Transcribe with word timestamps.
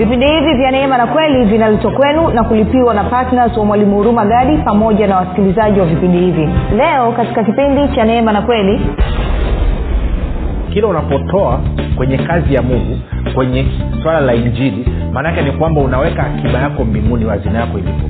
vipindi 0.00 0.26
hivi 0.26 0.54
vya 0.54 0.70
neema 0.70 0.98
na 0.98 1.06
kweli 1.06 1.44
vinaletwa 1.44 1.90
kwenu 1.90 2.28
na 2.30 2.44
kulipiwa 2.44 2.94
na 2.94 3.04
ptns 3.04 3.56
wa 3.56 3.64
mwalimu 3.64 3.96
huruma 3.96 4.24
gadi 4.24 4.56
pamoja 4.56 5.06
na 5.06 5.16
wasikilizaji 5.16 5.80
wa 5.80 5.86
vipindi 5.86 6.18
hivi. 6.18 6.48
Leo 6.76 7.12
katika 7.12 7.44
kipindi 7.44 7.88
cha 7.96 8.04
neema 8.04 8.32
na 8.32 8.42
kweli 8.42 8.80
kila 10.72 10.86
unapotoa 10.88 11.60
kwenye 11.96 12.18
kazi 12.18 12.54
ya 12.54 12.62
mungu 12.62 12.98
kwenye 13.34 13.66
swala 14.02 14.20
la 14.20 14.34
injili 14.34 14.86
maanaake 15.12 15.42
ni 15.42 15.52
kwamba 15.52 15.80
unaweka 15.80 16.22
akiba 16.26 16.58
yako 16.58 16.84
mbinguni 16.84 17.24
wazina 17.24 17.58
yako 17.60 17.78
ilipo 17.78 18.08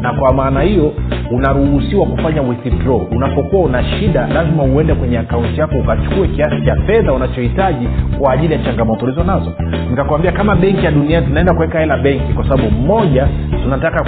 na 0.00 0.12
kwa 0.12 0.32
maana 0.34 0.60
hiyo 0.60 0.92
unaruhusiwa 1.30 2.06
kufanya 2.06 2.42
withdraw. 2.42 2.96
Unapokuwa 3.10 3.62
una 3.62 3.84
shida 3.84 4.26
lazima 4.26 4.62
uende 4.62 4.94
kwenye 4.94 5.18
akaunti 5.18 5.60
yako 5.60 5.76
ukachukue 5.78 6.28
kiasi 6.28 6.62
cha 6.64 6.76
fedha 6.86 7.12
unachohitaji 7.12 7.88
kwa 8.18 8.32
ajili 8.32 8.52
ya 8.52 8.58
changamoto 8.58 9.04
ulizo 9.06 9.24
nazo 9.24 9.52
nikakwambia 9.90 10.32
kama 10.32 10.56
benki 10.56 10.84
ya 10.84 10.90
dunia 10.90 11.22
tunaenda 11.22 11.54
kuweka 11.54 11.78
hela 11.80 11.96
benki 11.98 12.32
kwa 12.32 12.44
sababu 12.48 12.70
moja 12.70 13.28
tunataka 13.62 14.04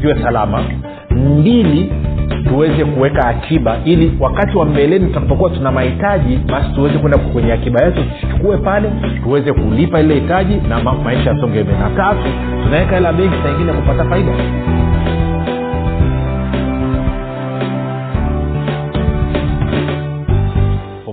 ziwe 0.00 0.22
salama. 0.22 0.62
Mbili 1.10 1.92
tuweze 2.48 2.84
kuweka 2.84 3.28
akiba 3.28 3.76
ili 3.84 4.12
wakati 4.20 4.56
wa 4.56 4.64
mbeleni 4.64 5.06
tutakapokuwa 5.06 5.50
tuna 5.50 5.72
mahitaji 5.72 6.36
basi 6.36 6.72
tuweze 6.74 6.98
kwenda 6.98 7.18
kwenye 7.18 7.52
akiba 7.52 7.84
yetu 7.84 8.00
tuchukue 8.20 8.56
pale 8.56 8.90
tuweze 9.22 9.52
kulipa 9.52 10.00
ile 10.00 10.14
hitaji 10.14 10.54
na 10.68 10.80
ma- 10.82 10.92
maisha 10.94 11.30
yasonge 11.30 11.62
mbele. 11.62 11.78
Na 11.78 11.90
tatu 11.90 12.20
tunaweka 12.64 12.94
hela 12.94 13.12
benki 13.12 13.34
saingine 13.42 13.72
kupata 13.72 14.04
faida 14.04 14.32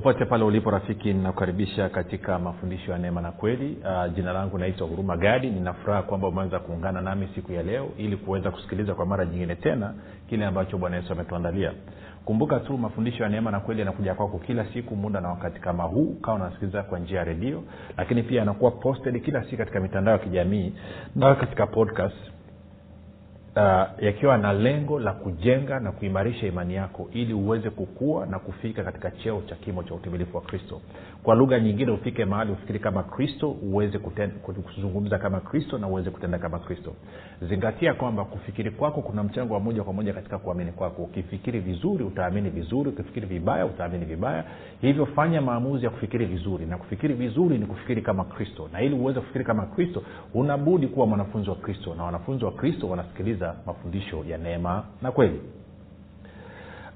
popote 0.09 0.25
pale 0.25 0.43
ulipo 0.43 0.71
rafiki 0.71 1.13
ninakukaribisha 1.13 1.89
katika 1.89 2.39
mafundisho 2.39 2.91
ya 2.91 2.97
neema 2.97 3.21
na 3.21 3.31
kweli. 3.31 3.77
Uh, 3.83 4.13
jina 4.16 4.33
langu 4.33 4.57
naitwa 4.57 4.88
huruma 4.88 5.17
gadi. 5.17 5.49
Ninafuraha 5.49 6.01
kwamba 6.01 6.27
umeweza 6.27 6.59
kuungana 6.59 7.01
nami 7.01 7.29
siku 7.35 7.51
ya 7.53 7.63
leo 7.63 7.89
ili 7.97 8.17
kuweza 8.17 8.51
kusikiliza 8.51 8.93
kwa 8.95 9.05
mara 9.05 9.25
nyingine 9.25 9.55
tena 9.55 9.93
kile 10.29 10.45
ambacho 10.45 10.77
bwana 10.77 10.95
yesu 10.95 11.13
ametuandalia. 11.13 11.71
Kumbuka 12.25 12.59
tu 12.59 12.77
mafundisho 12.77 13.23
ya 13.23 13.29
neema 13.29 13.51
na 13.51 13.59
kweli 13.59 13.79
yanakuja 13.79 14.13
kwako 14.13 14.38
kila 14.39 14.66
siku 14.73 14.95
muda 14.95 15.21
na 15.21 15.29
wakati 15.29 15.59
kama 15.59 15.83
huu. 15.83 16.16
Kawa 16.21 16.38
unasikiliza 16.38 16.83
kwa 16.83 16.99
njia 16.99 17.17
ya 17.17 17.23
redio 17.23 17.63
lakini 17.97 18.23
pia 18.23 18.39
yanakuwa 18.39 18.71
posted 18.71 19.21
kila 19.23 19.44
siku 19.44 19.57
katika 19.57 19.79
mitandao 19.79 20.13
ya 20.13 20.19
kijamii 20.19 20.73
na 21.16 21.35
katika 21.35 21.67
podcast 21.67 22.17
uh, 23.55 24.03
yakiwa 24.03 24.38
na 24.38 24.53
lengo 24.53 25.00
la 25.00 25.11
kujenga 25.14 25.80
na 25.80 25.92
kuimarisha 25.92 26.47
imani 26.47 26.75
yako 26.75 27.09
ili 27.14 27.33
uweze 27.33 27.69
kukua 27.69 28.25
na 28.25 28.39
kufika 28.39 28.83
katika 28.83 29.11
cheo 29.11 29.41
cha 29.50 29.56
kimo 29.56 29.83
cha 29.83 29.94
utimilifu 29.94 30.38
wa 30.38 30.44
kristo 30.44 30.81
kwa 31.23 31.36
lugha 31.36 31.59
nyingine 31.59 31.92
ufike 31.92 32.25
mahali 32.25 32.52
ufikiri 32.52 32.80
kama 32.80 33.03
kristo 33.03 33.52
uweze 33.52 34.00
kuzungumza 34.66 35.17
kama 35.17 35.39
kristo 35.39 35.78
na 35.78 35.88
uweze 35.88 36.09
kutenda 36.09 36.38
kama 36.39 36.59
kristo. 36.59 36.94
Zingatia 37.42 37.94
kwamba 37.94 38.25
kufikiri 38.25 38.72
kwako 38.72 39.02
kuna 39.02 39.23
mchango 39.23 39.53
wa 39.53 39.59
moja 39.59 39.84
kwa 39.84 39.94
moja 39.94 40.14
katika 40.14 40.38
kuamini 40.38 40.72
kwako. 40.72 41.02
Ukifikiri 41.03 41.59
vizuri 41.59 42.03
utaamini 42.03 42.50
vizuri. 42.50 42.90
Ukifikiri 42.90 43.28
vibaya 43.28 43.66
utaamini 43.66 44.06
vibaya. 44.06 44.44
Hivyo 44.81 45.06
fanya 45.06 45.42
maamuzi 45.42 45.86
ya 45.86 45.92
kufikiri 45.92 46.25
vizuri. 46.25 46.66
Na 46.66 46.78
kufikiri 46.78 47.14
vizuri 47.14 47.58
ni 47.58 47.66
kufikiri 47.66 48.02
kama 48.02 48.23
kristo. 48.23 48.70
Na 48.73 48.81
ili 48.81 48.95
uweze 48.95 49.20
kufikiri 49.20 49.45
kama 49.45 49.66
kristo 49.66 50.03
unabudi 50.34 50.88
kuwa 50.88 51.08
mwanafunzi 51.08 51.50
wa 51.50 51.56
kristo. 51.56 51.95
Na 51.95 52.03
wanafunzi 52.03 52.45
wa 52.45 52.52
kristo 52.52 52.90
wanasikiliza 52.90 53.56
mafundisho 53.66 54.23
ya 54.28 54.38
neema 54.38 54.84
na 55.02 55.12
kweli 55.12 55.42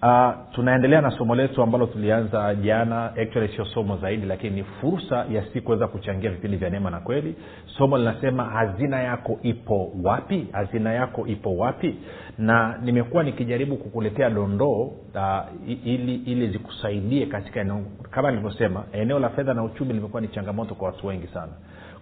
uh, 0.04 0.34
tunaendelea 0.56 1.02
na 1.02 1.12
somo 1.12 1.36
letu 1.36 1.62
ambalo 1.64 1.86
tulianza 1.86 2.56
jana. 2.56 3.06
Actually 3.06 3.56
sio 3.56 3.66
somo 3.66 3.98
zaidi 3.98 4.26
lakini 4.26 4.56
ni 4.56 4.64
fursa 4.64 5.26
ya 5.32 5.44
si 5.54 5.62
kuweza 5.62 5.88
kuchangia 5.88 6.30
vipindi 6.30 6.58
vya 6.58 6.70
neema 6.70 6.90
na 6.90 7.00
kweli. 7.00 7.36
Somo 7.78 7.98
linasema 7.98 8.44
hazina 8.44 9.04
yako 9.04 9.40
ipo 9.44 9.92
wapi? 10.04 10.48
Hazina 10.52 10.94
yako 10.94 11.28
ipo 11.28 11.58
wapi? 11.58 11.96
Na 12.38 12.78
nimekuwa 12.84 13.24
nikijaribu 13.24 13.78
kukuletea 13.78 14.30
dondoo 14.30 14.82
uh, 15.16 15.40
ili 15.86 16.16
ili 16.16 16.48
zikusaidie 16.48 17.26
katika 17.26 17.60
eneo 17.62 17.82
kama 18.12 18.32
nilivyosema 18.32 18.84
eneo 18.94 19.20
la 19.20 19.30
fedha 19.30 19.54
na 19.54 19.64
uchumi 19.64 19.94
limekuwa 19.94 20.22
ni 20.22 20.28
changamoto 20.28 20.76
kwa 20.76 20.88
watu 20.88 21.08
wengi 21.08 21.28
sana. 21.28 21.52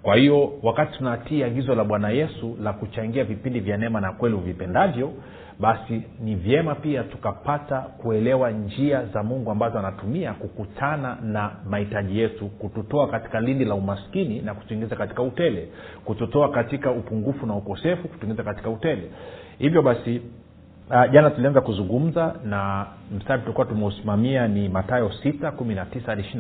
Kwa 0.02 0.16
hiyo 0.16 0.54
wakati 0.64 0.98
tunatii 0.98 1.44
agizo 1.44 1.76
la 1.76 1.84
bwana 1.84 2.10
yesu 2.10 2.58
la 2.64 2.74
kuchangia 2.74 3.24
vipindi 3.24 3.60
vya 3.60 3.78
neema 3.78 4.02
na 4.02 4.12
kweli 4.12 4.36
uvipendavyo 4.36 5.12
basi 5.62 6.02
ni 6.20 6.36
vyema 6.36 6.76
pia 6.76 7.04
tukapata 7.04 7.80
kuelewa 7.80 8.52
njia 8.52 9.06
za 9.06 9.24
mungu 9.24 9.52
ambazo 9.52 9.80
anatumia 9.80 10.34
kukutana 10.34 11.18
na 11.24 11.52
mahitaji 11.70 12.20
yetu 12.20 12.48
kututoa 12.48 13.08
katika 13.08 13.40
lindi 13.42 13.66
la 13.66 13.76
umaskini 13.76 14.42
na 14.42 14.54
kutuingiza 14.54 14.96
katika 14.96 15.22
utele 15.22 15.68
kututoa 16.06 16.50
katika 16.52 16.92
upungufu 16.92 17.46
na 17.46 17.56
ukosefu 17.56 18.08
kutuingiza 18.08 18.44
katika 18.44 18.70
utele. 18.70 19.12
Hivyo 19.60 19.82
basi 19.82 20.22
uh, 20.90 21.12
jana 21.12 21.30
tulianza 21.30 21.62
kuzungumza 21.62 22.36
na 22.46 22.86
mstari 23.18 23.42
tulikuwa 23.42 23.66
tumeusimamia 23.66 24.48
ni 24.48 24.70
matayo 24.70 25.12
sita 25.24 25.52
kumi 25.52 25.76
na 25.76 25.86
tisa 25.86 26.06
hadi 26.06 26.22
ishiri 26.22 26.38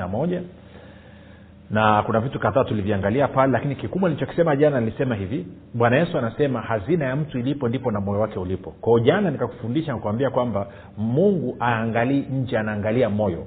na 1.72 2.04
kuna 2.04 2.20
vitu 2.20 2.40
kadhaa 2.40 2.64
tuliviangalia 2.64 3.28
pale 3.28 3.52
lakini 3.52 3.76
kikubwa 3.76 4.09
nilichokisema 4.09 4.56
jana 4.56 4.80
nilisema 4.80 5.16
hivi. 5.16 5.48
Bwana 5.74 5.98
yesu 5.98 6.18
anasema 6.18 6.62
hazina 6.62 7.06
ya 7.06 7.16
mtu 7.16 7.40
ilipo 7.40 7.70
ndipo 7.70 7.92
na 7.92 8.00
moyo 8.02 8.20
wake 8.20 8.40
ulipo. 8.40 8.72
Kwao 8.82 9.00
jana 9.00 9.32
nikakufundisha 9.32 9.94
nikuambia 9.94 10.30
kwamba 10.30 10.68
mungu 10.98 11.58
aangalii 11.62 12.20
nje 12.32 12.58
anaangalia 12.58 13.09
moyo. 13.09 13.46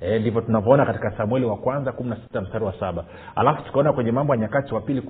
E, 0.00 0.18
tunavyoona 0.40 0.86
katika 0.86 1.10
samueli 1.10 1.46
wa 1.46 1.56
kwanza 1.56 1.92
kumi 1.92 2.10
mstari 2.40 2.64
wa 2.64 2.72
saba. 2.80 3.04
Alafu 3.36 3.62
tukaona 3.62 3.92
kwenye 3.92 4.12
mambo 4.12 4.34
ya 4.34 4.40
nyakati 4.40 4.74
wa 4.74 4.80
pili 4.80 5.00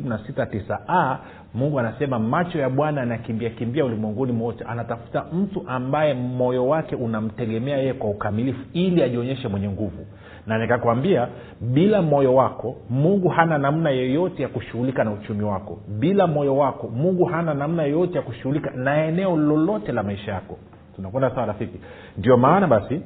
a 0.88 1.18
mungu 1.54 1.80
anasema 1.80 2.18
macho 2.18 2.58
ya 2.58 2.70
bwana 2.70 3.02
anakimbia 3.02 3.50
kimbia 3.50 3.84
ulimwenguni 3.84 4.32
mwote. 4.32 4.64
Anatafuta 4.64 5.24
mtu 5.32 5.64
ambaye 5.68 6.14
moyo 6.14 6.68
wake 6.68 6.96
unamtegemea 6.96 7.76
yeye 7.78 7.94
kwa 7.94 8.10
ukamilifu 8.10 8.60
ili 8.72 9.02
ajionyeshe 9.02 9.48
mwenye 9.48 9.68
nguvu 9.68 10.06
na 10.46 10.58
nikakwambia 10.58 11.28
bila 11.60 12.02
moyo 12.02 12.34
wako 12.34 12.76
mungu 12.90 13.28
hana 13.28 13.58
namna 13.58 13.90
yoyote 13.90 14.42
ya 14.42 14.48
kushughulika 14.48 15.04
na 15.04 15.12
uchumi 15.12 15.44
wako. 15.44 15.78
Bila 15.88 16.26
moyo 16.26 16.56
wako 16.56 16.88
mungu 16.88 17.24
hana 17.24 17.54
namna 17.54 17.82
yoyote 17.82 18.14
ya 18.16 18.22
kushughulika 18.22 18.70
na 18.70 19.04
eneo 19.04 19.36
lolote 19.36 19.92
la 19.92 20.02
maisha 20.02 20.32
yako. 20.32 20.58
Tunakwenda 20.96 21.30
sawa 21.30 21.46
rafiki? 21.46 21.78
Ndio 22.18 22.36
maana 22.36 22.66
basi 22.66 23.00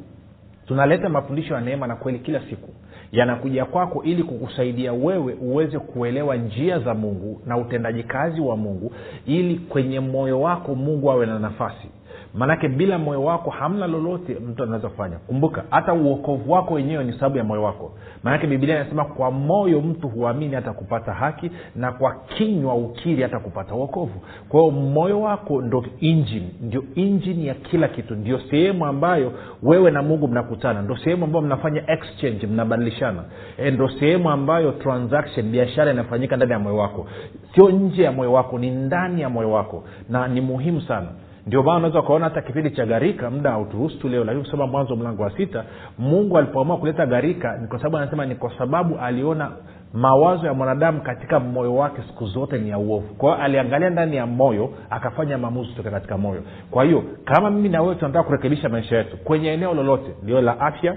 tunaleta 0.66 1.08
mafundisho 1.08 1.54
ya 1.54 1.60
neema 1.60 1.86
na 1.86 1.96
kweli 1.96 2.18
kila 2.18 2.40
siku. 2.50 2.68
Yanakuja 3.12 3.64
kwako 3.64 4.02
ili 4.02 4.22
kukusaidia 4.22 4.92
wewe 4.92 5.34
uweze 5.40 5.78
kuelewa 5.78 6.36
njia 6.36 6.78
za 6.78 6.94
mungu 6.94 7.40
na 7.46 7.56
utendaji 7.56 8.02
kazi 8.02 8.40
wa 8.40 8.56
mungu 8.56 8.92
ili 9.26 9.58
kwenye 9.58 10.00
moyo 10.00 10.40
wako 10.40 10.74
mungu 10.74 11.10
awe 11.10 11.26
na 11.26 11.38
nafasi 11.38 11.88
maanake 12.34 12.68
bila 12.68 12.98
moyo 12.98 13.24
wako 13.24 13.50
hamna 13.50 13.86
lolote 13.86 14.34
mtu 14.34 14.62
anaweza 14.62 14.88
kufanya. 14.88 15.16
Kumbuka 15.16 15.64
hata 15.70 15.92
uokovu 15.94 16.52
wako 16.52 16.74
wenyewe 16.74 17.04
ni 17.04 17.12
sababu 17.12 17.38
ya 17.38 17.44
moyo 17.44 17.62
wako. 17.62 17.92
Maanake 18.22 18.46
bibilia 18.46 18.76
inasema 18.80 19.04
kwa 19.04 19.30
moyo 19.30 19.80
mtu 19.80 20.08
huamini 20.08 20.54
hata 20.54 20.72
kupata 20.72 21.12
haki 21.12 21.50
na 21.76 21.92
kwa 21.92 22.14
kinywa 22.14 22.74
ukiri 22.74 23.22
hata 23.22 23.38
kupata 23.38 23.74
uokovu 23.74 24.20
kwa 24.48 24.60
hiyo 24.60 24.72
moyo 24.72 25.20
wako 25.20 25.62
ndo 25.62 25.84
injini 26.00 26.54
ndio 26.60 26.84
injini 26.94 27.46
ya 27.46 27.54
kila 27.54 27.88
kitu. 27.88 28.14
Ndio 28.14 28.40
sehemu 28.50 28.86
ambayo 28.86 29.32
wewe 29.62 29.90
na 29.90 30.02
mungu 30.02 30.28
mnakutana. 30.28 30.82
Ndo 30.82 30.96
sehemu 30.96 31.24
ambayo 31.24 31.44
mnafanya 31.44 31.90
exchange 31.90 32.46
mnabadilishana. 32.46 33.22
E, 33.58 33.70
ndo 33.70 33.88
sehemu 33.88 34.30
ambayo 34.30 34.72
transaction 34.72 35.50
biashara 35.50 35.92
inafanyika 35.92 36.36
ndani 36.36 36.52
ya 36.52 36.58
moyo 36.58 36.76
wako. 36.76 37.06
Sio 37.54 37.70
nje 37.70 38.02
ya 38.02 38.12
moyo 38.12 38.32
wako 38.32 38.58
ni 38.58 38.70
ndani 38.70 39.22
ya 39.22 39.28
moyo 39.28 39.50
wako. 39.50 39.84
Na 40.08 40.28
ni 40.28 40.40
muhimu 40.40 40.80
sana 40.80 41.06
ndio 41.46 41.62
maana 41.62 41.76
unaweza 41.78 42.00
ukaona 42.00 42.24
hata 42.24 42.42
kipindi 42.42 42.70
cha 42.70 42.86
gharika 42.86 43.30
muda 43.30 43.50
hauturuhusu 43.50 43.98
tu 43.98 44.08
leo 44.08 44.24
lakini 44.24 44.44
kusoma 44.44 44.66
mwanzo 44.66 44.96
mlango 44.96 45.22
wa 45.22 45.30
sita 45.36 45.64
mungu 45.98 46.38
alipoamua 46.38 46.76
kuleta 46.76 47.06
gharika 47.06 47.56
ni 47.58 47.66
kwa 47.68 47.78
sababu 47.78 47.96
anasema 47.96 48.26
ni 48.26 48.34
kwa 48.34 48.58
sababu 48.58 48.98
aliona 48.98 49.50
mawazo 49.94 50.46
ya 50.46 50.54
mwanadamu 50.54 51.00
katika 51.00 51.40
moyo 51.40 51.76
wake 51.76 52.02
siku 52.06 52.26
zote 52.26 52.58
ni 52.58 52.70
ya 52.70 52.78
uovu. 52.78 53.14
Kwa 53.14 53.30
hiyo 53.32 53.44
aliangalia 53.44 53.90
ndani 53.90 54.16
ya 54.16 54.26
moyo 54.26 54.70
akafanya 54.90 55.38
maamuzi 55.38 55.70
kutoka 55.70 55.90
katika 55.90 56.18
moyo. 56.18 56.42
Kwa 56.70 56.84
hiyo 56.84 57.04
kama 57.24 57.50
mimi 57.50 57.68
na 57.68 57.82
wewe 57.82 57.94
tunataka 57.94 58.22
kurekebisha 58.24 58.68
maisha 58.68 58.96
yetu 58.96 59.16
kwenye 59.16 59.48
eneo 59.52 59.74
lolote 59.74 60.10
liwe 60.26 60.42
la 60.42 60.60
afya 60.60 60.96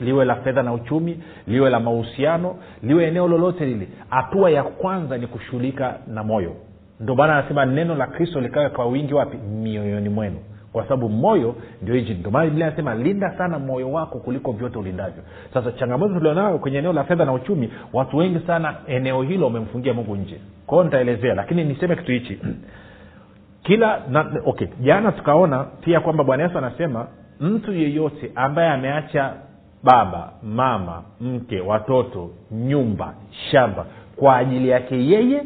liwe 0.00 0.24
la 0.24 0.34
fedha 0.34 0.62
na 0.62 0.72
uchumi 0.72 1.22
liwe 1.46 1.70
la 1.70 1.80
mahusiano 1.80 2.56
liwe 2.82 3.04
eneo 3.08 3.28
lolote 3.28 3.64
lile 3.66 3.88
hatua 4.08 4.50
ya 4.50 4.62
kwanza 4.62 5.18
ni 5.18 5.26
kushughulika 5.26 5.94
na 6.06 6.24
moyo 6.24 6.52
ndio 7.00 7.14
maana 7.14 7.38
anasema 7.38 7.64
neno 7.64 7.94
la 7.94 8.06
kristo 8.06 8.40
likawe 8.40 8.68
kwa 8.68 8.86
wingi 8.86 9.14
wapi? 9.14 9.36
Mioyoni 9.36 10.08
mwenu. 10.08 10.36
Kwa 10.72 10.82
sababu 10.82 11.08
moyo 11.08 11.54
ndio 11.82 11.96
injini 11.96 12.18
ndio 12.18 12.30
maana 12.30 12.66
anasema 12.66 12.94
linda 12.94 13.38
sana 13.38 13.58
moyo 13.58 13.92
wako 13.92 14.18
kuliko 14.18 14.52
vyote 14.52 14.78
ulindavyo. 14.78 15.22
Sasa 15.54 15.72
changamoto 15.72 16.14
tulionayo 16.14 16.58
kwenye 16.58 16.78
eneo 16.78 16.92
la 16.92 17.04
fedha 17.04 17.24
na 17.24 17.32
uchumi 17.32 17.70
watu 17.92 18.16
wengi 18.16 18.46
sana 18.46 18.74
eneo 18.86 19.22
hilo 19.22 19.44
wamemfungia 19.46 19.94
mungu 19.94 20.16
nje. 20.16 20.40
Kwa 20.66 20.76
hiyo 20.76 20.84
nitaelezea 20.84 21.34
lakini 21.34 21.64
niseme 21.64 21.96
kitu 21.96 22.12
hichi. 22.12 22.38
Kila 23.62 24.02
na, 24.10 24.40
okay 24.44 24.68
jana 24.80 25.12
tukaona 25.12 25.64
pia 25.64 26.00
kwamba 26.00 26.24
bwana 26.24 26.42
yesu 26.42 26.58
anasema 26.58 27.06
mtu 27.40 27.72
yeyote 27.72 28.32
ambaye 28.34 28.70
ameacha 28.70 29.32
baba 29.82 30.32
mama 30.42 31.02
mke 31.20 31.60
watoto 31.60 32.30
nyumba 32.50 33.14
shamba 33.50 33.86
kwa 34.16 34.36
ajili 34.36 34.68
yake 34.68 35.06
yeye 35.06 35.42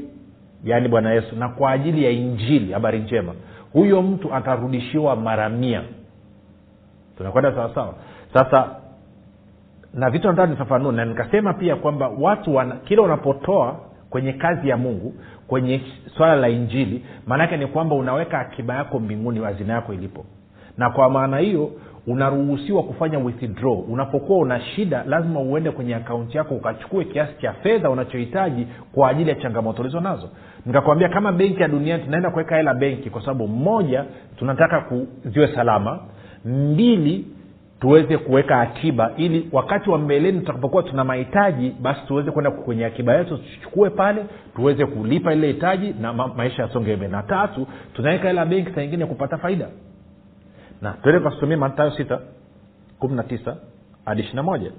yaani 0.64 0.88
bwana 0.88 1.12
yesu 1.12 1.36
na 1.36 1.48
kwa 1.48 1.70
ajili 1.70 2.04
ya 2.04 2.10
injili 2.10 2.72
habari 2.72 2.98
njema 2.98 3.34
huyo 3.72 4.02
mtu 4.02 4.34
atarudishiwa 4.34 5.16
mara 5.16 5.48
mia. 5.48 5.82
Tunakwenda 7.16 7.52
sawasawa 7.52 7.94
sasa 8.32 8.68
na 9.94 10.10
vitu 10.10 10.28
nataka 10.28 10.50
nifafanue 10.50 10.92
na 10.92 11.04
nikasema 11.04 11.52
pia 11.54 11.76
kwamba 11.76 12.08
watu 12.20 12.54
wana, 12.54 12.76
kila 12.76 13.02
unapotoa 13.02 13.76
kwenye 14.10 14.32
kazi 14.32 14.68
ya 14.68 14.76
mungu 14.76 15.14
kwenye 15.46 15.80
swala 16.16 16.36
la 16.36 16.48
injili 16.48 17.04
maanaake 17.26 17.56
ni 17.56 17.66
kwamba 17.66 17.94
unaweka 17.94 18.38
akiba 18.38 18.74
yako 18.74 18.98
mbinguni 19.00 19.40
hazina 19.40 19.74
yako 19.74 19.94
ilipo. 19.94 20.24
Na 20.78 20.90
kwa 20.90 21.10
maana 21.10 21.38
hiyo 21.38 21.70
unaruhusiwa 22.06 22.82
kufanya 22.82 23.18
withdraw. 23.18 23.74
Unapokuwa 23.80 24.38
una 24.38 24.60
shida 24.60 25.04
lazima 25.08 25.40
uende 25.40 25.70
kwenye 25.70 25.94
akaunti 25.94 26.36
yako 26.36 26.54
ukachukue 26.54 27.04
kiasi 27.04 27.32
cha 27.42 27.52
fedha 27.52 27.90
unachohitaji 27.90 28.66
kwa 28.92 29.08
ajili 29.08 29.30
ya 29.30 29.36
changamoto 29.36 29.82
ulizo 29.82 30.00
nazo 30.00 30.28
nikakwambia 30.66 31.08
kama 31.08 31.32
benki 31.32 31.62
ya 31.62 31.68
duniani 31.68 32.02
tunaenda 32.04 32.30
kuweka 32.30 32.56
hela 32.56 32.74
benki 32.74 33.10
kwa 33.10 33.20
sababu 33.20 33.48
moja 33.48 34.04
tunataka 34.38 34.80
ku, 34.80 35.06
ziwe 35.24 35.54
salama. 35.54 35.98
Mbili 36.44 37.24
tuweze 37.80 38.18
kuweka 38.18 38.60
akiba 38.60 39.10
ili 39.16 39.48
wakati 39.52 39.90
wa 39.90 39.98
mbeleni 39.98 40.40
tutakapokuwa 40.40 40.82
tuna 40.82 41.04
mahitaji 41.04 41.72
basi 41.80 42.00
tuweze 42.06 42.30
kwenda 42.30 42.50
kwenye 42.50 42.84
akiba 42.84 43.14
yetu 43.16 43.38
tuchukue 43.38 43.90
pale 43.90 44.24
tuweze 44.56 44.86
kulipa 44.86 45.32
ile 45.32 45.46
hitaji 45.46 45.94
na 46.00 46.12
ma- 46.12 46.28
maisha 46.36 46.62
yasonge 46.62 46.96
mbele. 46.96 47.12
Na 47.12 47.22
tatu 47.22 47.66
tunaweka 47.94 48.28
hela 48.28 48.46
benki 48.46 48.70
saa 48.74 48.82
ingine 48.82 49.06
kupata 49.06 49.38
faida 49.38 49.68
na 50.84 50.92
tuende 50.92 51.20
tukasomia 51.20 51.56
matayo 51.56 51.90
sita 51.90 52.18
kumi 52.98 53.14
na 53.16 53.22
tisa 53.22 53.56
hadi 54.04 54.20
ishiri 54.20 54.36
na 54.36 54.42
moja. 54.42 54.70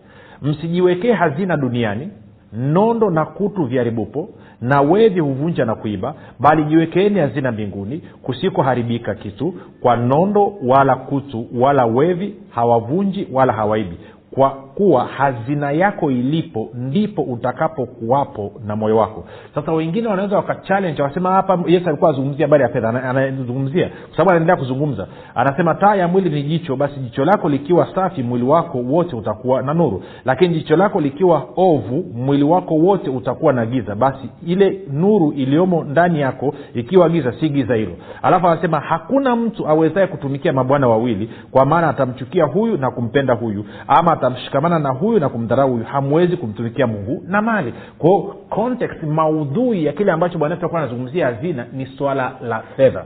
Msijiwekee 0.42 1.12
hazina 1.14 1.58
duniani 1.58 2.10
nondo 2.54 3.10
na 3.10 3.26
kutu 3.26 3.64
vyaribupo 3.66 4.30
na 4.62 4.82
wevi 4.82 5.20
huvunja 5.20 5.66
na 5.66 5.76
kuiba 5.76 6.16
bali 6.40 6.64
jiwekeeni 6.64 7.20
hazina 7.20 7.52
mbinguni 7.52 7.98
kusikoharibika 8.22 9.16
kitu 9.16 9.54
kwa 9.82 9.96
nondo 9.98 10.54
wala 10.64 10.96
kutu 10.96 11.48
wala 11.56 11.86
wevi 11.86 12.36
hawavunji 12.50 13.28
wala 13.32 13.54
hawaibi 13.54 13.98
kwa 14.36 14.50
kuwa 14.50 15.06
hazina 15.06 15.72
yako 15.72 16.12
ilipo 16.12 16.70
ndipo 16.74 17.22
utakapokuwapo 17.22 18.52
na 18.66 18.76
moyo 18.76 18.98
wako. 18.98 19.26
Sasa 19.56 19.72
wengine 19.72 20.08
wanaweza 20.08 20.36
wakachallenge 20.36 21.02
wakasema 21.02 21.32
hapa 21.32 21.60
yesu 21.68 21.90
alikuwa 21.90 22.10
azungumzia 22.10 22.46
habari 22.46 22.64
ya 22.64 22.70
fedha 22.70 22.90
anazungumzia. 22.90 23.88
Kwa 23.90 24.12
sababu 24.12 24.30
anaendelea 24.30 24.56
kuzungumza. 24.56 25.08
Anasema 25.36 25.76
taa 25.76 25.96
ya 25.96 26.08
mwili 26.08 26.30
ni 26.30 26.44
jicho 26.44 26.76
basi 26.76 27.00
jicho 27.00 27.26
lako 27.26 27.50
likiwa 27.50 27.88
safi 27.96 28.24
mwili 28.24 28.46
wako 28.46 28.78
wote 28.78 29.16
utakuwa 29.16 29.62
na 29.62 29.74
nuru. 29.74 30.04
Lakini 30.26 30.54
jicho 30.54 30.76
lako 30.76 31.02
likiwa 31.02 31.46
ovu 31.58 32.06
mwili 32.14 32.44
wako 32.44 32.76
wote 32.76 33.10
utakuwa 33.10 33.54
na 33.54 33.66
giza. 33.66 33.96
Basi 33.96 34.30
ile 34.48 34.82
nuru 34.92 35.32
iliyomo 35.32 35.84
ndani 35.84 36.20
yako 36.22 36.54
ikiwa 36.74 37.10
giza 37.10 37.34
si 37.40 37.50
giza 37.50 37.76
hilo. 37.76 37.92
Alafu 38.22 38.48
anasema 38.48 38.80
hakuna 38.80 39.36
mtu 39.36 39.68
awezaye 39.68 40.08
kutumikia 40.08 40.54
mabwana 40.54 40.88
wawili 40.88 41.30
kwa 41.52 41.66
maana 41.66 41.90
atamchukia 41.90 42.46
huyu 42.46 42.78
na 42.78 42.92
kumpenda 42.92 43.34
huyu 43.34 43.66
ama 43.88 44.12
atamshikamana 44.28 44.80
na 44.80 44.90
huyu 44.90 45.20
na 45.20 45.30
kumdharau 45.30 45.72
huyu 45.72 45.84
hamwezi 45.86 46.38
kumtumikia 46.38 46.88
mungu 46.88 47.24
na 47.28 47.42
mali. 47.42 47.74
Kwao 47.98 48.22
context 48.50 49.04
maudhui 49.04 49.86
ya 49.86 49.94
kile 49.94 50.12
ambacho 50.12 50.38
bwana 50.38 50.56
yesu 50.56 50.78
anazungumzia 50.78 51.26
hazina 51.26 51.66
ni 51.74 51.86
swala 51.86 52.34
la 52.42 52.60
fedha. 52.76 53.06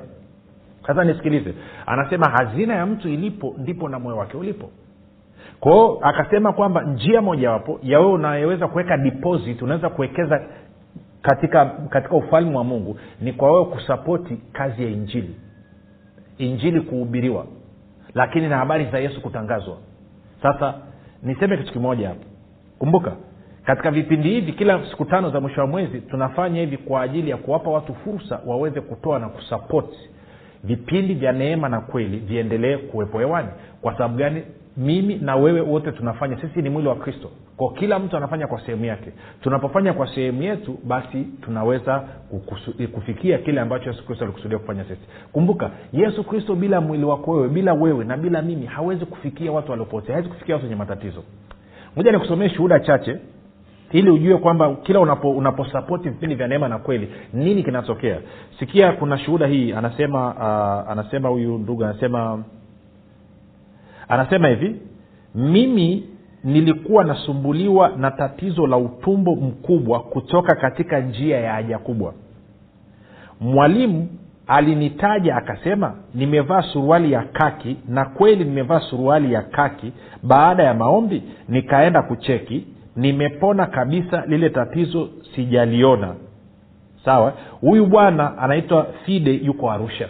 Sasa 0.88 1.04
nisikilize 1.04 1.54
anasema 1.86 2.30
hazina 2.30 2.76
ya 2.76 2.86
mtu 2.86 3.10
ilipo 3.10 3.56
ndipo 3.58 3.90
na 3.90 4.00
moyo 4.00 4.18
wake 4.18 4.38
ulipo. 4.38 4.70
Kwao 5.60 6.00
akasema 6.02 6.54
kwamba 6.54 6.82
njia 6.84 7.22
mojawapo 7.22 7.80
ya 7.84 8.00
wewe 8.00 8.12
unayeweza 8.12 8.68
kuweka 8.68 8.98
deposit 8.98 9.62
unaweza 9.62 9.90
kuwekeza 9.90 10.42
katika 11.22 11.66
katika 11.66 12.16
ufalme 12.16 12.58
wa 12.58 12.64
mungu 12.64 12.98
ni 13.22 13.34
kwa 13.34 13.52
wewe 13.52 13.66
kusapoti 13.66 14.38
kazi 14.54 14.84
ya 14.84 14.90
injili. 14.90 15.36
Injili 16.38 16.82
kuhubiriwa. 16.82 17.46
Lakini 18.14 18.48
na 18.50 18.58
habari 18.58 18.86
za 18.86 19.00
yesu 19.00 19.22
kutangazwa. 19.22 19.78
Sasa 20.42 20.74
niseme 21.24 21.58
kitu 21.58 21.74
kimoja 21.74 22.08
hapo. 22.08 22.24
Kumbuka 22.80 23.16
katika 23.66 23.92
vipindi 23.92 24.30
hivi 24.30 24.54
kila 24.54 24.86
siku 24.90 25.06
tano 25.06 25.30
za 25.30 25.40
mwisho 25.42 25.62
wa 25.62 25.68
mwezi 25.68 26.02
tunafanya 26.02 26.60
hivi 26.60 26.78
kwa 26.78 27.02
ajili 27.02 27.30
ya 27.30 27.38
kuwapa 27.38 27.70
watu 27.70 27.96
fursa 27.96 28.40
waweze 28.46 28.82
kutoa 28.82 29.20
na 29.20 29.30
kusapoti 29.30 30.10
vipindi 30.64 31.14
vya 31.14 31.32
neema 31.32 31.70
na 31.70 31.82
kweli 31.82 32.18
viendelee 32.18 32.78
kuwepo 32.78 33.20
hewani. 33.20 33.48
Kwa 33.82 33.94
sababu 33.94 34.18
gani? 34.18 34.44
Mimi 34.78 35.16
na 35.16 35.36
wewe 35.36 35.62
wote 35.62 35.92
tunafanya 35.92 36.42
sisi 36.42 36.62
ni 36.62 36.70
mwili 36.70 36.88
wa 36.88 36.96
kristo 36.96 37.32
kwa 37.60 37.74
kila 37.74 38.00
mtu 38.00 38.18
anafanya 38.18 38.48
kwa 38.48 38.60
sehemu 38.66 38.86
yake. 38.86 39.12
Tunapofanya 39.42 39.94
kwa 39.94 40.16
sehemu 40.16 40.44
yetu 40.44 40.80
basi 40.84 41.24
tunaweza 41.42 42.00
kukusu, 42.00 42.74
kufikia 42.94 43.38
kile 43.38 43.62
ambacho 43.62 43.90
yesu 43.90 44.06
kristo 44.06 44.24
alikusudia 44.26 44.60
kufanya 44.60 44.84
sisi. 44.84 45.02
Kumbuka 45.32 45.72
yesu 45.94 46.24
kristo 46.24 46.56
bila 46.56 46.82
mwili 46.82 47.04
wako 47.06 47.32
wewe 47.32 47.50
bila 47.50 47.74
wewe 47.74 48.06
na 48.06 48.18
bila 48.18 48.42
mimi 48.42 48.66
hawezi 48.66 49.06
kufikia 49.06 49.52
watu 49.52 49.72
waliopotea 49.72 50.16
hawezi 50.16 50.30
kufikia 50.30 50.56
watu 50.56 50.66
wenye 50.66 50.76
matatizo. 50.76 51.24
Moja 51.96 52.12
nikusomee 52.12 52.50
shuhuda 52.50 52.80
chache 52.80 53.18
ili 53.92 54.10
ujue 54.10 54.38
kwamba 54.38 54.76
kila 54.76 55.00
unapo 55.00 55.32
unaposapoti 55.32 56.10
vipindi 56.10 56.36
vya 56.36 56.48
neema 56.48 56.68
na 56.68 56.78
kweli 56.78 57.10
nini 57.34 57.64
kinatokea. 57.64 58.20
Sikia 58.60 58.92
kuna 58.92 59.18
shuhuda 59.18 59.48
hii 59.48 59.72
anasema 59.74 60.28
uh, 60.34 60.92
anasema 60.92 61.30
huyu 61.30 61.58
ndugu 61.58 61.84
anasema 61.86 62.44
anasema 64.08 64.48
hivi 64.48 64.76
mimi 65.36 66.19
nilikuwa 66.44 67.04
nasumbuliwa 67.04 67.90
na 67.98 68.12
tatizo 68.12 68.68
la 68.68 68.78
utumbo 68.78 69.36
mkubwa 69.36 70.00
kutoka 70.00 70.56
katika 70.56 71.00
njia 71.00 71.40
ya 71.40 71.54
haja 71.54 71.78
kubwa. 71.78 72.14
Mwalimu 73.40 74.08
alinitaja 74.48 75.36
akasema 75.36 75.96
nimevaa 76.16 76.62
suruali 76.62 77.12
ya 77.12 77.22
kaki 77.24 77.78
na 77.88 78.06
kweli 78.06 78.44
nimevaa 78.44 78.80
suruali 78.80 79.34
ya 79.34 79.42
kaki. 79.42 79.92
Baada 80.24 80.64
ya 80.64 80.74
maombi 80.74 81.24
nikaenda 81.50 82.02
kucheki. 82.02 82.68
Nimepona 82.96 83.66
kabisa 83.66 84.24
lile 84.28 84.50
tatizo 84.50 85.10
sijaliona. 85.36 86.16
Sawa 87.06 87.34
huyu 87.62 87.86
bwana 87.86 88.38
anaitwa 88.38 88.88
fide 89.06 89.34
yuko 89.34 89.72
arusha 89.72 90.10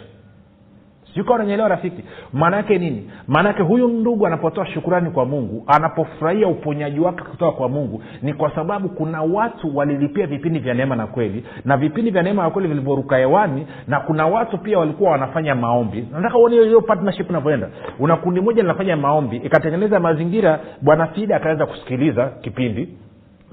sijuka 1.12 1.32
rafiki 1.32 1.68
rafiki? 1.68 2.02
Maanaake 2.32 2.78
nini? 2.78 3.10
Maanaake 3.28 3.62
huyu 3.62 3.88
ndugu 3.88 4.26
anapotoa 4.26 4.66
shukurani 4.66 5.10
kwa 5.10 5.24
mungu 5.24 5.64
anapofurahia 5.66 6.48
uponyaji 6.48 7.00
wake 7.00 7.22
kutoka 7.22 7.52
kwa 7.52 7.68
mungu 7.68 8.02
ni 8.22 8.34
kwa 8.34 8.54
sababu 8.54 8.88
kuna 8.88 9.22
watu 9.22 9.76
walilipia 9.76 10.26
vipindi 10.26 10.58
vya 10.58 10.74
neema 10.74 10.96
na 10.96 11.06
kweli 11.06 11.44
na 11.64 11.76
vipindi 11.76 12.10
vya 12.10 12.22
neema 12.22 12.42
na 12.42 12.50
kweli 12.50 12.68
vilivyoruka 12.68 13.16
hewani 13.16 13.66
na 13.88 14.00
kuna 14.00 14.26
watu 14.26 14.58
pia 14.58 14.78
walikuwa 14.78 15.10
wanafanya 15.10 15.54
maombi. 15.54 16.08
Nataka 16.12 16.38
uone 16.38 16.56
hiyo 16.56 16.80
partnership 16.80 17.30
unavyoenda 17.30 17.68
una 17.98 18.16
kundi 18.16 18.40
moja 18.40 18.62
linafanya 18.62 18.96
maombi 18.96 19.36
ikatengeneza 19.36 20.00
mazingira 20.00 20.60
bwana 20.82 21.06
fida 21.06 21.36
akaweza 21.36 21.66
kusikiliza 21.66 22.26
kipindi 22.26 22.88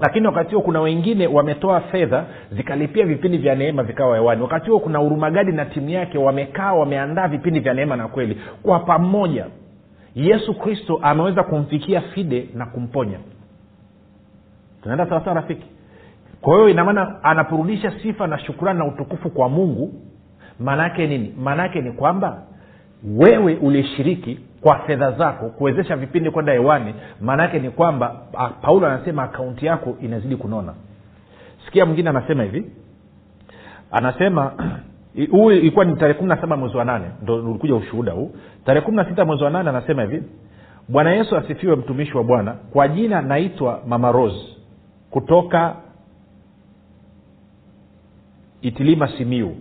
lakini 0.00 0.26
wakati 0.26 0.54
huo 0.54 0.62
kuna 0.64 0.80
wengine 0.80 1.26
wametoa 1.26 1.80
fedha 1.80 2.24
zikalipia 2.52 3.06
vipindi 3.06 3.38
vya 3.38 3.54
neema 3.54 3.82
vikawa 3.82 4.16
hewani. 4.16 4.42
Wakati 4.42 4.70
huo 4.70 4.80
kuna 4.80 5.00
urumagadi 5.00 5.52
na 5.52 5.64
timu 5.64 5.88
yake 5.88 6.18
wamekaa 6.18 6.72
wameandaa 6.72 7.28
vipindi 7.28 7.60
vya 7.60 7.74
neema 7.74 7.96
na 7.96 8.08
kweli. 8.08 8.38
Kwa 8.62 8.80
pamoja 8.80 9.46
yesu 10.14 10.54
kristo 10.54 10.98
ameweza 11.02 11.42
kumfikia 11.42 12.00
fide 12.00 12.48
na 12.54 12.66
kumponya. 12.66 13.18
Tunaenda 14.82 15.06
sawasawa 15.08 15.34
rafiki? 15.36 15.66
Kwa 16.40 16.54
hiyo 16.54 16.68
inamaana 16.68 17.24
anaporudisha 17.24 17.92
sifa 18.02 18.26
na 18.26 18.38
shukurani 18.38 18.78
na 18.78 18.84
utukufu 18.86 19.30
kwa 19.30 19.48
mungu 19.48 19.92
maanaake 20.60 21.06
nini? 21.06 21.34
Maanaake 21.42 21.80
ni 21.80 21.92
kwamba 21.92 22.42
wewe 23.04 23.54
ulishiriki 23.54 24.40
kwa 24.60 24.78
fedha 24.78 25.10
zako 25.12 25.48
kuwezesha 25.48 25.96
vipindi 25.96 26.30
kwenda 26.30 26.52
hewani 26.52 26.94
maanaake 27.20 27.58
ni 27.58 27.70
kwamba 27.70 28.08
paulo 28.62 28.86
anasema 28.86 29.22
akaunti 29.22 29.66
yako 29.66 29.96
inazidi 30.02 30.36
kunona. 30.36 30.74
Sikia 31.64 31.86
mwingine 31.86 32.10
anasema 32.10 32.42
hivi. 32.42 32.64
Anasema 33.90 34.52
huu 35.30 35.50
ilikuwa 35.50 35.84
ni 35.84 35.96
tarehe 35.96 36.14
kumi 36.18 36.28
na 36.28 36.40
saba 36.40 36.56
mwezi 36.56 36.76
wa 36.76 36.84
nane 36.84 37.04
ndo 37.22 37.36
ulikuja 37.36 37.74
ushuhuda 37.74 38.12
huu. 38.12 38.30
Tarehe 38.64 38.84
kumi 38.86 38.96
na 38.96 39.04
sita 39.04 39.24
mwezi 39.24 39.44
wa 39.44 39.50
nane 39.50 39.68
anasema 39.70 40.02
hivi. 40.02 40.22
Bwana 40.88 41.10
yesu 41.10 41.36
asifiwe 41.36 41.76
mtumishi 41.76 42.16
wa 42.16 42.24
bwana. 42.24 42.52
Kwa 42.52 42.88
jina 42.88 43.22
naitwa 43.22 43.82
mama 43.86 44.12
rose 44.12 44.56
kutoka 45.10 45.76
itilima 48.62 49.08
simiu 49.18 49.56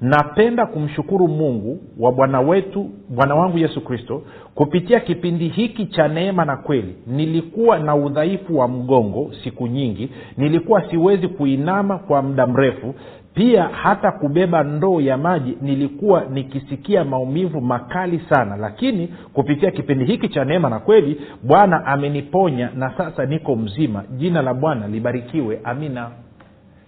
napenda 0.00 0.66
kumshukuru 0.66 1.28
mungu 1.28 1.78
wa 1.98 2.12
bwana 2.12 2.40
wetu 2.40 2.90
bwana 3.08 3.34
wangu 3.34 3.58
yesu 3.58 3.80
kristo 3.80 4.22
kupitia 4.54 5.00
kipindi 5.00 5.48
hiki 5.48 5.86
cha 5.86 6.08
neema 6.08 6.44
na 6.44 6.56
kweli. 6.56 6.96
Nilikuwa 7.06 7.78
na 7.78 7.94
udhaifu 7.96 8.58
wa 8.58 8.68
mgongo 8.68 9.30
siku 9.44 9.66
nyingi. 9.66 10.10
Nilikuwa 10.36 10.90
siwezi 10.90 11.28
kuinama 11.28 11.98
kwa 11.98 12.22
muda 12.22 12.46
mrefu. 12.46 12.94
Pia 13.34 13.62
hata 13.64 14.12
kubeba 14.12 14.62
ndoo 14.62 15.00
ya 15.00 15.16
maji 15.18 15.56
nilikuwa 15.62 16.24
nikisikia 16.30 17.04
maumivu 17.04 17.60
makali 17.60 18.20
sana. 18.28 18.56
Lakini 18.56 19.08
kupitia 19.32 19.70
kipindi 19.70 20.04
hiki 20.04 20.28
cha 20.28 20.44
neema 20.44 20.70
na 20.70 20.78
kweli 20.78 21.20
bwana 21.42 21.86
ameniponya 21.86 22.70
na 22.76 22.90
sasa 22.96 23.26
niko 23.26 23.56
mzima. 23.56 24.04
Jina 24.16 24.42
la 24.42 24.54
bwana 24.54 24.88
libarikiwe. 24.88 25.60
Amina 25.64 26.10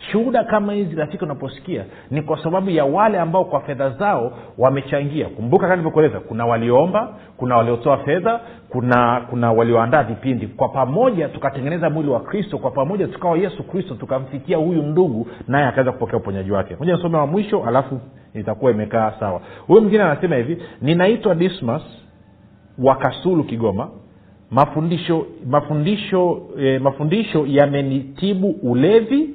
shuhuda 0.00 0.44
kama 0.44 0.72
hizi 0.72 0.96
rafiki 0.96 1.24
unaposikia 1.24 1.84
ni 2.10 2.22
kwa 2.22 2.42
sababu 2.42 2.70
ya 2.70 2.84
wale 2.84 3.18
ambao 3.20 3.44
kwa 3.44 3.60
fedha 3.60 3.90
zao 3.90 4.32
wamechangia. 4.58 5.28
Kumbuka 5.28 5.62
kama 5.62 5.76
nilivyokueleza 5.76 6.20
kuna 6.20 6.46
walioomba 6.46 7.14
kuna 7.36 7.56
waliotoa 7.56 7.96
fedha 7.98 8.40
kuna 8.68 9.20
kuna 9.30 9.52
walioandaa 9.52 10.02
vipindi. 10.02 10.46
Kwa 10.46 10.68
pamoja 10.68 11.28
tukatengeneza 11.28 11.90
mwili 11.90 12.08
wa 12.10 12.20
kristo 12.20 12.58
kwa 12.58 12.70
pamoja 12.70 13.06
tukawa 13.08 13.38
yesu 13.38 13.62
kristo 13.62 13.94
tukamfikia 13.94 14.56
huyu 14.56 14.82
ndugu 14.82 15.26
naye 15.48 15.66
akaweza 15.66 15.92
kupokea 15.92 16.16
uponyaji 16.16 16.52
wake. 16.52 16.76
Moja 16.78 16.96
nisome 16.96 17.16
wa 17.18 17.26
mwisho 17.26 17.64
alafu 17.66 18.00
itakuwa 18.34 18.70
imekaa 18.70 19.12
sawa. 19.20 19.40
Huyu 19.66 19.80
mwingine 19.80 20.02
anasema 20.02 20.36
hivi 20.36 20.62
ninaitwa 20.82 21.34
dismas 21.34 21.82
wa 22.78 22.96
kasulu 22.96 23.44
kigoma. 23.44 23.88
Mafundisho 24.50 25.26
mafundisho 25.46 26.42
eh, 26.58 26.80
mafundisho 26.82 27.46
yamenitibu 27.46 28.50
ulevi 28.62 29.30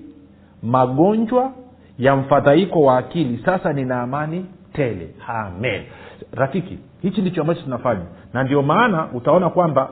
magonjwa 0.66 1.52
ya 2.00 2.16
mfadhaiko 2.16 2.82
wa 2.82 2.98
akili 2.98 3.42
sasa 3.46 3.74
nina 3.74 4.02
amani 4.02 4.46
tele. 4.74 5.10
Amen. 5.28 5.84
Rafiki 6.32 6.80
hichi 7.02 7.22
ndicho 7.22 7.42
ambacho 7.42 7.62
tunafanya. 7.62 8.02
Na 8.34 8.44
ndio 8.44 8.62
maana 8.62 9.08
utaona 9.14 9.50
kwamba 9.50 9.90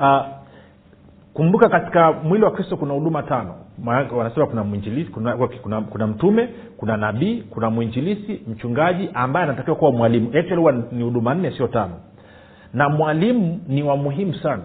uh, 0.00 0.20
kumbuka 1.34 1.68
katika 1.68 2.12
mwili 2.12 2.44
wa 2.44 2.50
kristo 2.50 2.76
kuna 2.76 2.94
huduma 2.94 3.22
tano. 3.22 3.54
Wanasema 4.16 4.46
kuna 4.46 4.64
mwinjilisi 4.64 5.10
kuna, 5.10 5.36
kuna, 5.62 5.80
kuna 5.80 6.06
mtume 6.06 6.48
kuna 6.76 6.96
nabii 6.96 7.42
kuna 7.50 7.70
mwinjilisi 7.70 8.42
mchungaji 8.48 9.10
ambaye 9.14 9.44
anatakiwa 9.44 9.76
kuwa 9.76 9.92
mwalimu. 9.92 10.28
Actually 10.28 10.56
huwa 10.56 10.72
ni 10.92 11.02
huduma 11.04 11.34
nne 11.34 11.50
sio 11.50 11.66
tano. 11.68 11.92
Na 12.74 12.88
mwalimu 12.88 13.60
ni 13.68 13.82
wa 13.82 13.96
muhimu 13.96 14.34
sana 14.34 14.62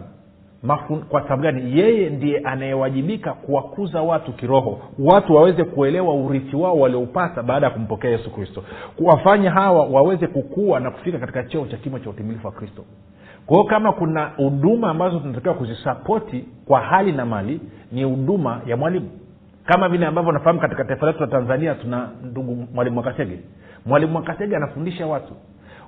Kwa 1.09 1.21
sababu 1.21 1.41
gani? 1.43 1.79
Yeye 1.79 2.09
ndiye 2.09 2.39
anayewajibika 2.39 3.33
kuwakuza 3.33 4.01
watu 4.01 4.33
kiroho 4.33 4.79
watu 5.00 5.35
waweze 5.35 5.63
kuelewa 5.63 6.13
urithi 6.15 6.55
wao 6.55 6.79
walioupata 6.79 7.43
baada 7.43 7.65
ya 7.65 7.71
kumpokea 7.74 8.12
yesu 8.12 8.31
kristo 8.31 8.63
kuwafanya 8.95 9.51
hawa 9.51 9.85
waweze 9.85 10.27
kukua 10.27 10.79
na 10.79 10.91
kufika 10.91 11.19
katika 11.19 11.43
cheo 11.43 11.65
cha 11.65 11.77
kimo 11.77 12.00
cha 12.00 12.09
utimilifu 12.09 12.47
wa 12.47 12.53
kristo. 12.53 12.83
Kwa 13.45 13.57
hiyo 13.57 13.69
kama 13.69 13.91
kuna 13.91 14.25
huduma 14.25 14.89
ambazo 14.89 15.19
tunatakiwa 15.19 15.53
kuzisapoti 15.53 16.45
kwa 16.67 16.79
hali 16.79 17.12
na 17.12 17.25
mali 17.25 17.62
ni 17.91 18.03
huduma 18.03 18.62
ya 18.65 18.77
mwalimu. 18.77 19.09
Kama 19.65 19.89
vile 19.89 20.05
ambavyo 20.05 20.31
nafahamu 20.31 20.59
katika 20.59 20.85
taifa 20.85 21.05
letu 21.05 21.19
la 21.19 21.27
tanzania 21.27 21.75
tuna 21.75 22.09
ndugu 22.24 22.67
mwalimu 22.74 22.97
wakasege 22.97 23.39
mwalimu 23.85 24.15
wakasege 24.15 24.55
anafundisha 24.55 25.07
watu 25.07 25.33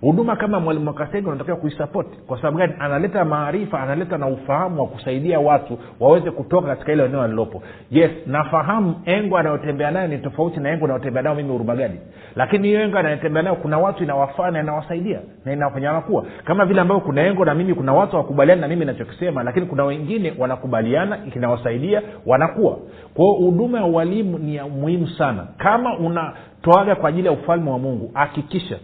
huduma 0.02 0.36
kama 0.36 0.60
mwalimu 0.60 0.88
wakasege 0.88 1.28
unatakiwa 1.28 1.58
kuisapoti 1.58 2.18
kwa 2.28 2.38
sababu 2.38 2.58
gani? 2.58 2.74
Analeta 2.80 3.26
maarifa 3.26 3.80
analeta 3.80 4.18
na 4.18 4.28
ufahamu 4.28 4.82
wa 4.82 4.88
kusaidia 4.88 5.40
watu 5.40 5.80
waweze 6.00 6.32
kutoka 6.32 6.68
katika 6.68 6.94
ile 6.94 7.06
eneo 7.06 7.22
alilopo. 7.22 7.64
Yes 7.92 8.12
nafahamu 8.26 8.96
engo 9.06 9.38
anayotembea 9.38 9.92
nayo 9.92 10.08
ni 10.08 10.18
tofauti 10.18 10.60
na 10.60 10.70
engo 10.70 10.86
anayotembea 10.86 11.22
nayo 11.24 11.36
mimi 11.36 11.52
urumagadi 11.52 12.00
lakini 12.36 12.68
hiyo 12.68 12.82
engo 12.82 12.98
anayotembea 12.98 13.44
nayo 13.44 13.56
kuna 13.56 13.78
watu 13.80 14.04
inawafaa 14.04 14.52
na 14.52 14.60
inawasaidia 14.60 15.20
na 15.46 15.54
inawafanya 15.54 15.88
wanakuwa 15.88 16.26
kama 16.44 16.66
vile 16.66 16.82
ambavyo 16.82 17.02
kuna 17.06 17.22
engo 17.28 17.46
na 17.46 17.56
mimi 17.56 17.74
kuna 17.74 17.94
watu 17.94 18.12
hawakubaliani 18.12 18.62
na 18.62 18.68
mimi 18.68 18.86
nachokisema 18.86 19.44
lakini 19.44 19.66
kuna 19.66 19.84
wengine 19.84 20.34
wanakubaliana 20.38 21.18
kinawasaidia 21.18 22.02
wanakuwa 22.26 22.78
kwao 23.14 23.32
huduma 23.34 23.78
ya 23.80 23.86
ualimu 23.86 24.38
ni 24.40 24.56
ya 24.56 24.68
muhimu 24.68 25.08
sana. 25.08 25.48
Kama 25.58 25.98
unatoaga 25.98 26.96
kwa 26.96 27.10
ajili 27.10 27.26
ya 27.28 27.32
ufalme 27.34 27.72
wa 27.72 27.80
mungu 27.80 28.12
hakikisha 28.14 28.78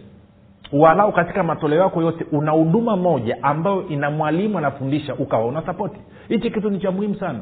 walau 0.74 1.12
katika 1.12 1.42
matoleo 1.42 1.80
yako 1.82 2.02
yote 2.02 2.26
una 2.32 2.52
huduma 2.52 2.96
moja 2.96 3.36
ambayo 3.42 3.88
ina 3.88 4.10
mwalimu 4.10 4.58
anafundisha 4.58 5.14
ukawa 5.14 5.46
una 5.46 5.62
sapoti 5.62 6.00
hichi 6.28 6.50
kitu 6.50 6.70
ni 6.70 6.78
cha 6.78 6.90
muhimu 6.90 7.14
sana. 7.14 7.38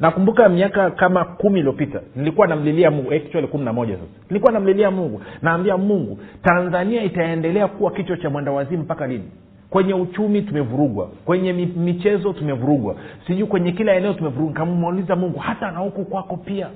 Nakumbuka 0.00 0.48
miaka 0.48 0.90
kama 0.90 1.24
kumi 1.24 1.58
iliyopita 1.58 2.00
nilikuwa 2.16 2.46
namlilia 2.46 2.90
mungu 2.90 3.12
actually 3.12 3.48
kumi 3.48 3.64
na 3.64 3.72
moja 3.72 3.94
sasa. 3.94 4.06
Nilikuwa 4.30 4.52
namlilia 4.52 4.90
mungu. 4.90 5.20
Naambia 5.42 5.76
mungu 5.76 6.18
tanzania 6.42 7.02
itaendelea 7.02 7.68
kuwa 7.68 7.90
kichwa 7.90 8.16
cha 8.16 8.30
mwendawazimu 8.30 8.82
mpaka 8.82 9.06
lini? 9.06 9.24
Kwenye 9.70 9.94
uchumi 9.94 10.42
tumevurugwa 10.42 11.06
kwenye 11.24 11.52
michezo 11.52 12.32
tumevurugwa 12.32 12.94
sijui 13.26 13.46
kwenye 13.46 13.72
kila 13.72 13.94
eneo 13.94 14.12
tumevurugwa. 14.14 14.54
Kamuuliza 14.54 15.16
mungu 15.16 15.38
hata 15.38 15.70
na 15.70 15.78
huku 15.78 16.04
kwako 16.04 16.36
pia 16.36 16.68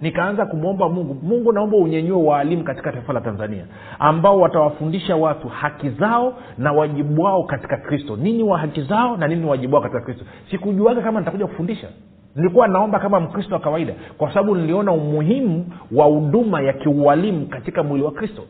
nikaanza 0.00 0.46
kumwomba 0.46 0.88
mungu. 0.88 1.16
Mungu 1.22 1.52
naomba 1.52 1.76
unyenyue 1.76 2.22
waalimu 2.22 2.64
katika 2.64 2.92
taifa 2.92 3.12
la 3.12 3.20
tanzania 3.20 3.64
ambao 3.98 4.40
watawafundisha 4.40 5.16
watu 5.16 5.48
haki 5.48 5.90
zao 5.90 6.34
na 6.58 6.72
wajibu 6.72 7.22
wao 7.22 7.42
katika 7.44 7.76
kristo. 7.76 8.16
Nini 8.16 8.42
wa 8.42 8.58
haki 8.58 8.82
zao 8.82 9.16
na 9.16 9.28
nini 9.28 9.46
wajibu 9.46 9.74
wao 9.74 9.82
katika 9.82 10.00
kristo? 10.00 10.24
Sikujuaga 10.50 11.02
kama 11.02 11.20
nitakuja 11.20 11.46
kufundisha. 11.46 11.88
Nilikuwa 12.36 12.68
naomba 12.68 12.98
kama 12.98 13.20
mkristo 13.20 13.54
wa 13.54 13.60
kawaida 13.60 13.94
kwa 14.18 14.28
sababu 14.28 14.54
niliona 14.54 14.92
umuhimu 14.92 15.66
wa 15.92 16.04
huduma 16.06 16.60
ya 16.62 16.72
kiualimu 16.72 17.46
katika 17.46 17.82
mwili 17.82 18.04
wa 18.04 18.12
kristo. 18.12 18.42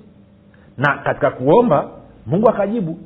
Na 0.79 0.99
katika 1.05 1.31
kuomba 1.31 1.89
mungu 2.27 2.49
akajibu 2.49 2.99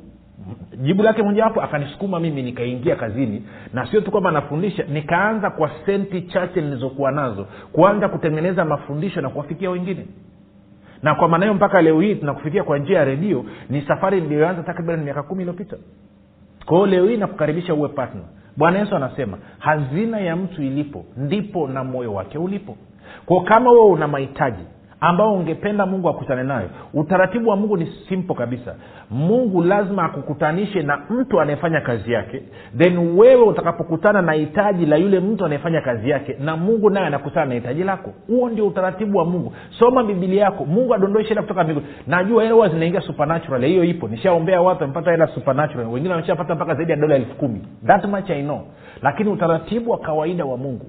jibu 0.81 1.03
lake 1.03 1.23
mojawapo 1.23 1.61
akanisukuma 1.61 2.19
mimi 2.19 2.41
nikaingia 2.43 2.95
kazini 2.95 3.43
na 3.73 3.87
sio 3.91 4.01
tu 4.01 4.11
kwamba 4.11 4.31
nafundisha 4.31 4.83
nikaanza 4.83 5.49
kwa 5.49 5.71
senti 5.85 6.21
chache 6.21 6.61
nilizokuwa 6.61 7.11
nazo 7.11 7.47
kuanza 7.71 8.09
kutengeneza 8.09 8.65
mafundisho 8.65 9.21
na 9.21 9.29
kuwafikia 9.29 9.69
wengine. 9.69 10.05
Na 11.03 11.15
kwa 11.15 11.27
maana 11.27 11.45
hiyo 11.45 11.53
mpaka 11.53 11.81
leo 11.81 12.01
hii 12.01 12.15
tunakufikia 12.15 12.63
kwa 12.63 12.77
njia 12.77 12.97
ya 12.97 13.05
redio 13.05 13.45
ni 13.69 13.81
safari 13.81 14.21
niliyoanza 14.21 14.63
takriban 14.63 15.03
miaka 15.03 15.23
kumi 15.23 15.41
iliyopita. 15.41 15.77
Kwa 16.65 16.87
leo 16.87 17.05
hii 17.07 17.17
nakukaribisha 17.17 17.73
uwe 17.73 17.89
partner. 17.89 18.23
Bwana 18.57 18.79
yesu 18.79 18.95
anasema 18.95 19.37
hazina 19.59 20.19
ya 20.19 20.35
mtu 20.35 20.63
ilipo 20.63 21.05
ndipo 21.17 21.67
na 21.67 21.83
moyo 21.83 22.13
wake 22.13 22.37
ulipo. 22.37 22.77
Kwao 23.25 23.41
kama 23.41 23.71
wewe 23.71 23.85
una 23.85 24.07
mahitaji 24.07 24.63
ambao 25.01 25.33
ungependa 25.33 25.85
mungu 25.85 26.09
akutane 26.09 26.43
nayo. 26.43 26.69
Utaratibu 26.93 27.49
wa 27.49 27.55
mungu 27.55 27.77
ni 27.77 27.85
simple 28.09 28.35
kabisa. 28.35 28.75
Mungu 29.11 29.63
lazima 29.63 30.03
akukutanishe 30.03 30.81
na 30.81 30.97
mtu 31.09 31.41
anayefanya 31.41 31.81
kazi 31.81 32.11
yake. 32.11 32.41
Then 32.77 32.97
wewe 32.97 33.41
utakapokutana 33.43 34.21
na 34.21 34.31
hitaji 34.31 34.85
la 34.85 34.95
yule 34.95 35.19
mtu 35.19 35.45
anayefanya 35.45 35.81
kazi 35.81 36.09
yake 36.09 36.35
na 36.39 36.57
mungu 36.57 36.89
naye 36.89 37.05
anakutana 37.07 37.45
na 37.45 37.53
hitaji 37.55 37.83
lako. 37.83 38.13
Huo 38.27 38.49
ndio 38.49 38.67
utaratibu 38.67 39.17
wa 39.17 39.25
mungu. 39.25 39.53
Soma 39.79 40.03
bibilia 40.03 40.43
yako. 40.43 40.65
Mungu 40.65 40.93
adondoe 40.93 41.23
shida 41.23 41.41
kutoka 41.41 41.63
mbinguni. 41.63 41.85
Najua 42.07 42.43
hela 42.43 42.69
zinaingia 42.69 43.01
supernatural. 43.01 43.65
Hiyo 43.65 43.83
ipo. 43.83 44.07
Nishaombea 44.07 44.61
watu 44.61 44.81
wamepata 44.81 45.11
hela 45.11 45.27
supernatural. 45.27 45.87
Wengine 45.87 46.13
wameshapata 46.13 46.55
mpaka 46.55 46.75
zaidi 46.75 46.91
ya 46.91 46.97
dola 46.97 47.15
elfu 47.15 47.35
kumi. 47.35 47.61
That 47.87 48.05
much 48.05 48.29
I 48.29 48.43
know. 48.43 48.61
Lakini 49.01 49.29
utaratibu 49.29 49.91
wa 49.91 49.97
kawaida 49.97 50.45
wa 50.45 50.57
mungu 50.57 50.85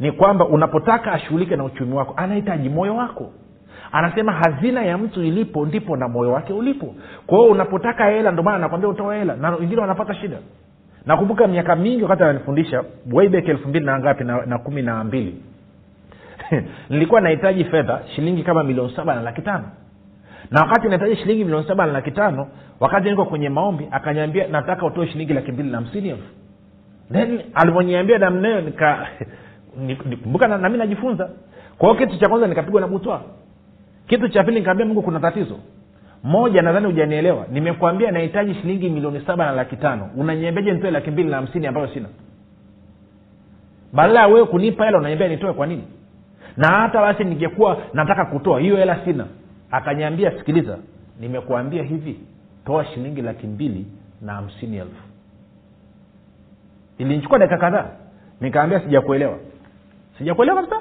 ni 0.00 0.12
kwamba 0.12 0.46
unapotaka 0.46 1.12
ashughulike 1.12 1.56
na 1.56 1.64
uchumi 1.64 1.94
wako 1.94 2.14
anahitaji 2.16 2.68
moyo 2.68 2.96
wako. 2.96 3.32
Anasema 3.92 4.32
hazina 4.32 4.84
ya 4.84 4.98
mtu 4.98 5.22
ilipo 5.22 5.66
ndipo 5.66 5.96
na 5.96 6.08
moyo 6.08 6.32
wake 6.32 6.52
ulipo. 6.52 6.94
Kwa 7.26 7.38
hiyo 7.38 7.50
unapotaka 7.50 8.04
hela 8.06 8.30
ndio 8.30 8.44
maana 8.44 8.58
nakwambia 8.58 8.88
utoa 8.90 9.14
hela. 9.16 9.36
Na 9.36 9.50
wengine 9.50 9.80
wanapata 9.80 10.14
shida. 10.14 10.36
Nakumbuka 11.06 11.46
miaka 11.46 11.76
mingi 11.76 12.02
wakati 12.02 12.22
ananifundisha 12.22 12.84
wayback 13.12 13.48
elfu 13.48 13.68
mbili 13.68 13.86
na 13.86 13.98
ngapi 13.98 14.24
na, 14.24 14.58
kumi 14.58 14.82
na 14.82 15.04
mbili. 15.04 15.42
Nilikuwa 16.90 17.20
nahitaji 17.20 17.64
fedha 17.64 18.00
shilingi 18.14 18.42
kama 18.42 18.64
milioni 18.64 18.92
saba 18.96 19.14
na 19.14 19.22
laki 19.22 19.42
tano. 19.42 19.64
Na 20.50 20.60
wakati 20.60 20.88
nahitaji 20.88 21.16
shilingi 21.16 21.44
milioni 21.44 21.66
saba 21.68 21.86
na 21.86 21.92
laki 21.92 22.10
tano 22.10 22.46
wakati 22.80 23.10
niko 23.10 23.24
kwenye 23.24 23.48
maombi 23.48 23.88
akanyambia 23.90 24.48
nataka 24.48 24.86
utoe 24.86 25.06
shilingi 25.06 25.32
laki 25.32 25.52
mbili 25.52 25.70
na 25.70 25.78
hamsini 25.78 26.08
elfu. 26.08 26.28
Then 27.12 27.40
alivyoniambia 27.54 28.18
namneo 28.18 28.60
nika 28.60 29.06
kumbuka 30.22 30.48
na, 30.48 30.58
nami 30.58 30.78
najifunza. 30.78 31.30
Kwa 31.78 31.88
hiyo 31.92 32.06
kitu 32.06 32.20
cha 32.20 32.28
kwanza 32.28 32.46
nikapigwa 32.46 32.80
na 32.80 32.86
butwa. 32.88 33.22
Kitu 34.06 34.28
cha 34.28 34.44
pili 34.44 34.58
nikaambia 34.60 34.86
mungu 34.86 35.02
kuna 35.02 35.20
tatizo. 35.20 35.58
Moja 36.24 36.62
nadhani 36.62 36.86
hujanielewa. 36.86 37.46
Nimekwambia 37.50 38.10
nahitaji 38.10 38.54
shilingi 38.54 38.88
milioni 38.90 39.20
saba 39.26 39.44
na 39.46 39.52
laki 39.52 39.76
tano. 39.76 40.10
Unaniambiaje 40.16 40.72
nitoe 40.72 40.90
laki 40.90 41.10
mbili 41.10 41.30
na 41.30 41.36
hamsini 41.36 41.66
ambayo 41.66 41.88
sina? 41.88 42.08
Badala 43.92 44.20
ya 44.20 44.26
wewe 44.26 44.46
kunipa 44.46 44.84
hela 44.84 44.98
unaniambia 44.98 45.28
nitoe 45.28 45.52
kwa 45.52 45.66
nini? 45.66 45.84
Na 46.56 46.68
hata 46.68 47.00
basi 47.00 47.24
ningekuwa 47.24 47.82
nataka 47.92 48.24
kutoa 48.24 48.60
hiyo 48.60 48.76
hela 48.76 49.04
sina. 49.04 49.26
Akanyambia 49.70 50.30
sikiliza 50.38 50.78
nimekuambia 51.20 51.82
hivi 51.82 52.20
toa 52.66 52.84
shilingi 52.84 53.22
laki 53.22 53.46
mbili 53.46 53.86
na 54.22 54.32
hamsini 54.32 54.76
elfu. 54.76 55.02
Ilinichukua 56.98 57.38
dakika 57.38 57.58
kadhaa. 57.58 57.86
Nikaambia 58.40 58.80
sijakuelewa 58.80 59.38
sijakuelewa 60.18 60.56
kabisa. 60.62 60.80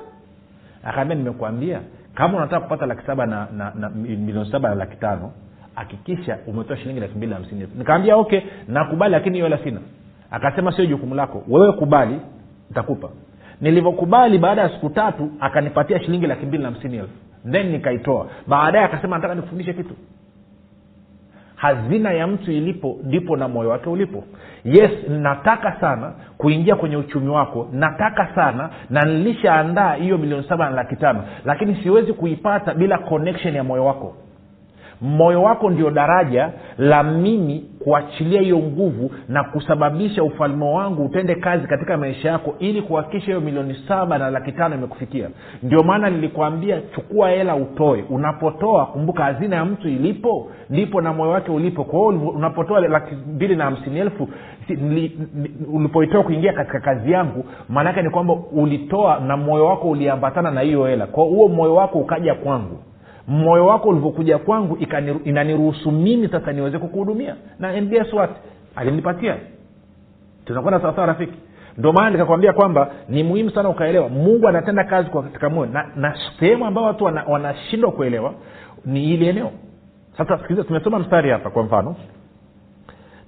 Akaambia 0.83 1.15
nimekuambia 1.15 1.81
kama 2.15 2.37
unataka 2.37 2.61
kupata 2.61 2.85
laki 2.85 3.05
saba 3.05 3.25
na, 3.25 3.47
na, 3.57 3.71
na 3.75 3.89
milioni 3.89 4.51
saba 4.51 4.69
na 4.69 4.75
laki 4.75 4.97
tano 4.97 5.31
hakikisha 5.75 6.37
umetoa 6.47 6.77
shilingi 6.77 6.99
laki 6.99 7.17
mbili 7.17 7.29
na 7.29 7.35
hamsini. 7.39 7.67
Nikaambia 7.77 8.15
okay 8.17 8.41
nakubali 8.67 9.11
lakini 9.11 9.35
hiyo 9.37 9.45
hela 9.49 9.63
sina. 9.63 9.79
Akasema 10.31 10.71
sio 10.71 10.85
jukumu 10.85 11.15
lako. 11.15 11.43
Wewe 11.47 11.71
kubali 11.73 12.19
ntakupa 12.71 13.09
nilivyokubali 13.61 14.37
baada 14.37 14.61
ya 14.61 14.69
siku 14.69 14.89
tatu 14.89 15.29
akanipatia 15.39 15.99
shilingi 15.99 16.27
laki 16.27 16.45
mbili 16.45 16.63
na 16.63 16.69
hamsini 16.71 16.97
elfu. 16.97 17.13
Then 17.51 17.71
nikaitoa. 17.71 18.27
Baadaye 18.47 18.85
akasema 18.85 19.15
nataka 19.15 19.35
nikufundishe 19.35 19.73
kitu 19.73 19.93
hazina 21.57 22.11
ya 22.13 22.27
mtu 22.27 22.51
ilipo 22.51 22.97
ndipo 23.03 23.37
na 23.37 23.47
moyo 23.47 23.69
wake 23.69 23.89
ulipo. 23.89 24.23
Yes 24.65 24.91
nataka 25.09 25.79
sana 25.79 26.13
kuingia 26.37 26.75
kwenye 26.75 26.97
uchumi 26.97 27.29
wako 27.29 27.69
nataka 27.71 28.27
sana 28.35 28.69
na 28.89 29.01
nilishaandaa 29.05 29.93
hiyo 29.93 30.17
milioni 30.17 30.43
saba 30.49 30.65
na 30.69 30.75
laki 30.75 30.95
tano 30.95 31.23
lakini 31.45 31.75
siwezi 31.83 32.13
kuipata 32.13 32.73
bila 32.73 32.97
connection 32.97 33.55
ya 33.55 33.63
moyo 33.63 33.85
wako 33.85 34.15
moyo 35.01 35.43
wako 35.43 35.69
ndio 35.69 35.91
daraja 35.91 36.49
la 36.77 37.03
mimi 37.03 37.65
kuachilia 37.83 38.41
hiyo 38.41 38.57
nguvu 38.57 39.11
na 39.29 39.43
kusababisha 39.43 40.23
ufalme 40.23 40.65
wangu 40.65 41.05
utende 41.05 41.35
kazi 41.35 41.67
katika 41.67 41.97
maisha 41.97 42.29
yako 42.29 42.55
ili 42.59 42.81
kuhakikisha 42.81 43.25
hiyo 43.25 43.41
milioni 43.41 43.75
saba 43.87 44.17
na 44.17 44.29
laki 44.29 44.51
tano 44.51 44.75
imekufikia. 44.75 45.29
Ndio 45.63 45.83
maana 45.83 46.09
nilikwambia 46.09 46.81
chukua 46.95 47.29
hela 47.29 47.55
utoe. 47.55 48.05
Unapotoa 48.09 48.85
kumbuka 48.85 49.23
hazina 49.23 49.55
ya 49.55 49.65
mtu 49.65 49.87
ilipo 49.89 50.51
ndipo 50.69 51.01
na 51.01 51.13
moyo 51.13 51.31
wake 51.31 51.51
ulipo. 51.51 51.83
Kwa 51.83 51.99
hiyo 51.99 52.29
unapotoa 52.29 52.79
laki 52.79 53.15
mbili 53.15 53.55
na 53.55 53.63
hamsini 53.63 53.99
elfu 53.99 54.27
ulipoitoa 55.73 56.23
kuingia 56.23 56.53
katika 56.53 56.79
kazi 56.79 57.11
yangu 57.11 57.45
maanaake 57.69 58.01
ni 58.01 58.09
kwamba 58.09 58.33
ulitoa 58.51 59.19
na 59.19 59.37
moyo 59.37 59.65
wako 59.65 59.89
uliambatana 59.89 60.51
na 60.51 60.61
hiyo 60.61 60.85
hela. 60.85 61.05
Kwao 61.07 61.27
huo 61.27 61.47
moyo 61.47 61.75
wako 61.75 61.99
ukaja 61.99 62.35
kwangu 62.35 62.77
moyo 63.27 63.65
wako 63.65 63.89
ulivyokuja 63.89 64.37
kwangu 64.37 64.77
inaniruhusu 65.23 65.91
mimi 65.91 66.27
sasa 66.27 66.51
niweze 66.53 66.79
kukuhudumia. 66.79 67.35
Na 67.59 67.81
mbs 67.81 68.13
wat 68.13 68.29
alinipatia. 68.75 69.37
Tunakwenda 70.45 70.79
sawasawa 70.81 71.07
rafiki. 71.07 71.33
Ndio 71.77 71.93
maana 71.93 72.09
nikakwambia 72.09 72.53
kwamba 72.53 72.91
ni 73.09 73.23
muhimu 73.23 73.49
sana 73.51 73.69
ukaelewa. 73.69 74.09
Mungu 74.09 74.47
anatenda 74.47 74.83
kazi 74.83 75.09
katika 75.09 75.49
moyo. 75.49 75.71
Na, 75.71 75.85
na 75.95 76.17
sehemu 76.39 76.65
ambayo 76.65 76.87
watu 76.87 77.03
wanashindwa 77.03 77.87
wana 77.89 77.97
kuelewa 77.97 78.33
ni 78.85 79.13
ili 79.13 79.27
eneo. 79.27 79.51
Sasa 80.17 80.37
sikiliza 80.37 80.63
tumesoma 80.63 80.99
mstari 80.99 81.29
hapa 81.29 81.49
kwa 81.49 81.63
mfano. 81.63 81.95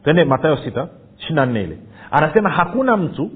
Twende 0.03 0.23
matayo 0.25 0.57
sita 0.57 0.87
ishiri 1.17 1.35
na 1.35 1.45
nne 1.45 1.63
ile. 1.63 1.77
Anasema 2.11 2.49
hakuna 2.49 2.97
mtu 2.97 3.31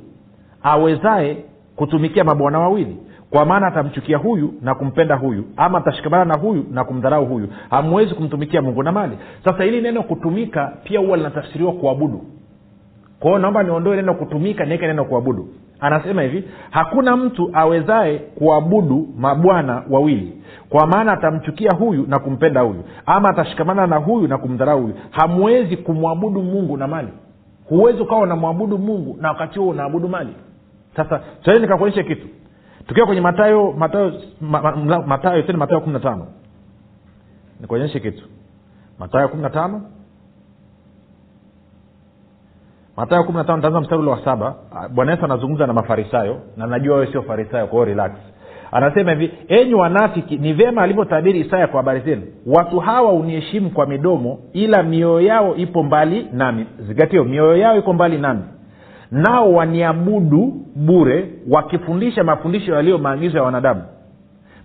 awezaye 0.63 1.38
kutumikia 1.75 2.24
mabwana 2.24 2.60
wawili 2.60 2.98
kwa 3.34 3.46
maana 3.46 3.68
atamchukia 3.68 4.18
huyu 4.18 4.54
na 4.62 4.75
kumpenda 4.75 5.16
huyu 5.16 5.44
ama 5.58 5.78
atashikamana 5.78 6.25
na 6.25 6.38
huyu 6.38 6.66
na 6.72 6.84
kumdharau 6.84 7.25
huyu. 7.25 7.48
Hamwezi 7.70 8.16
kumtumikia 8.16 8.62
mungu 8.62 8.84
na 8.84 8.92
mali. 8.92 9.18
Sasa 9.46 9.63
hili 9.63 9.82
neno 9.82 10.04
kutumika 10.04 10.74
pia 10.84 11.00
huwa 11.00 11.18
linatafsiriwa 11.18 11.72
kuabudu. 11.74 12.22
Kwao 13.20 13.40
naomba 13.40 13.63
niondoe 13.63 13.96
neno 13.96 14.13
kutumika 14.13 14.66
niweke 14.66 14.88
neno 14.88 15.06
kuabudu. 15.06 15.48
Anasema 15.80 16.22
hivi 16.22 16.44
hakuna 16.70 17.18
mtu 17.18 17.50
awezaye 17.54 18.18
kuabudu 18.20 19.08
mabwana 19.18 19.84
wawili. 19.90 20.34
Kwa 20.70 20.88
maana 20.88 21.12
atamchukia 21.12 21.72
huyu 21.72 22.06
na 22.08 22.20
kumpenda 22.20 22.62
huyu 22.62 22.84
ama 23.06 23.30
atashikamana 23.30 23.88
na 23.88 23.96
huyu 23.98 24.28
na 24.28 24.38
kumdharau 24.38 24.82
huyu. 24.82 24.94
Hamwezi 25.12 25.78
kumwabudu 25.78 26.42
mungu 26.44 26.78
na 26.78 26.88
mali. 26.88 27.10
Huwezi 27.70 28.02
ukawa 28.02 28.22
unamwabudu 28.22 28.78
mungu 28.78 29.18
na 29.22 29.30
wakati 29.30 29.60
huo 29.60 29.70
unaabudu 29.70 30.10
mali. 30.10 30.34
Sasa 30.96 31.22
sahii 31.46 31.60
nikakuonyesha 31.60 32.04
kitu 32.04 32.28
tukiwa 32.88 33.06
kwenye 33.08 33.22
matayo 33.22 33.72
matayo 33.78 34.13
ma, 34.42 34.62
ma, 34.75 35.02
matayo 35.02 35.42
tena 35.42 35.58
matayo 35.58 35.82
kumi 35.82 35.94
na 35.94 36.00
tano. 36.00 36.28
Nikuonyeshe 37.60 38.00
kitu. 38.00 38.24
Matayo 39.00 39.28
kumi 39.30 39.44
na 39.44 39.50
tano. 39.50 39.82
Matayo 42.98 43.24
kumi 43.24 43.38
na 43.38 43.44
tano 43.44 43.62
taanza 43.62 43.82
mstari 43.82 44.02
ule 44.02 44.12
wa 44.12 44.24
saba. 44.25 44.56
Bwana 44.92 45.12
yesu 45.12 45.25
anazungumza 45.25 45.68
na 45.68 45.74
mafarisayo 45.74 46.40
na 46.58 46.68
najua 46.68 46.96
wewe 46.96 47.12
sio 47.12 47.22
farisayo 47.24 47.68
kwa 47.68 47.74
hiyo 47.75 47.86
relax. 47.86 48.12
Anasema 48.72 49.12
hivi 49.12 49.32
enyi 49.48 49.74
wanafiki 49.74 50.38
ni 50.38 50.54
vyema 50.54 50.82
alivyotabiri 50.82 51.40
isaya 51.40 51.68
kwa 51.68 51.78
habari 51.78 52.00
zenu. 52.00 52.22
Watu 52.46 52.80
hawa 52.80 53.13
uniheshimu 53.13 53.70
kwa 53.70 53.86
midomo 53.86 54.40
ila 54.54 54.84
mioyo 54.84 55.22
yao 55.22 55.56
ipo 55.56 55.84
mbali 55.84 56.28
nami. 56.34 56.66
Zingatio 56.80 57.24
mioyo 57.24 57.58
yao 57.58 57.78
iko 57.78 57.94
mbali 57.94 58.18
nami 58.18 58.42
nao 59.13 59.53
waniabudu 59.53 60.53
bure 60.75 61.29
wakifundisha 61.50 62.23
mafundisho 62.23 62.76
yaliyo 62.76 62.97
maagizo 62.97 63.38
ya 63.38 63.43
wanadamu. 63.43 63.82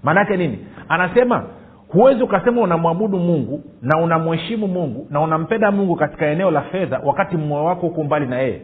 Maanaake 0.02 0.37
nini? 0.37 0.58
Anasema 0.88 1.44
huwezi 1.88 2.22
ukasema 2.22 2.62
unamwabudu 2.62 3.18
mungu 3.18 3.62
na 3.82 3.98
unamheshimu 3.98 4.66
mungu 4.68 5.06
na 5.11 5.20
unampenda 5.20 5.70
mungu 5.70 5.96
katika 5.96 6.26
eneo 6.26 6.50
la 6.50 6.61
fedha 6.62 7.00
wakati 7.04 7.37
mmoyo 7.37 7.64
wako 7.64 7.80
huko 7.87 8.04
mbali 8.04 8.26
na 8.26 8.38
yeye. 8.38 8.61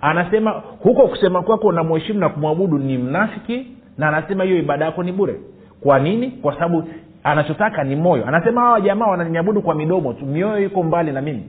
Anasema 0.00 0.62
huko 0.82 1.08
kusema 1.08 1.42
kwako 1.42 1.66
unamheshimu 1.68 2.20
na 2.20 2.28
kumwabudu 2.28 2.78
ni 2.78 2.98
mnafiki 2.98 3.66
na 3.98 4.08
anasema 4.08 4.44
hiyo 4.44 4.58
ibada 4.58 4.84
yako 4.84 5.02
ni 5.02 5.12
bure. 5.12 5.34
Kwa 5.82 5.98
nini? 5.98 6.30
Kwa 6.30 6.54
sababu 6.54 6.84
anachotaka 7.24 7.84
ni 7.84 7.96
moyo. 7.96 8.26
Anasema 8.28 8.60
hawa 8.60 8.80
jamaa 8.80 9.06
wananiabudu 9.06 9.62
kwa 9.62 9.74
midomo 9.74 10.12
tu 10.12 10.26
mioyo 10.26 10.66
iko 10.66 10.82
mbali 10.82 11.12
na 11.12 11.20
mimi 11.20 11.42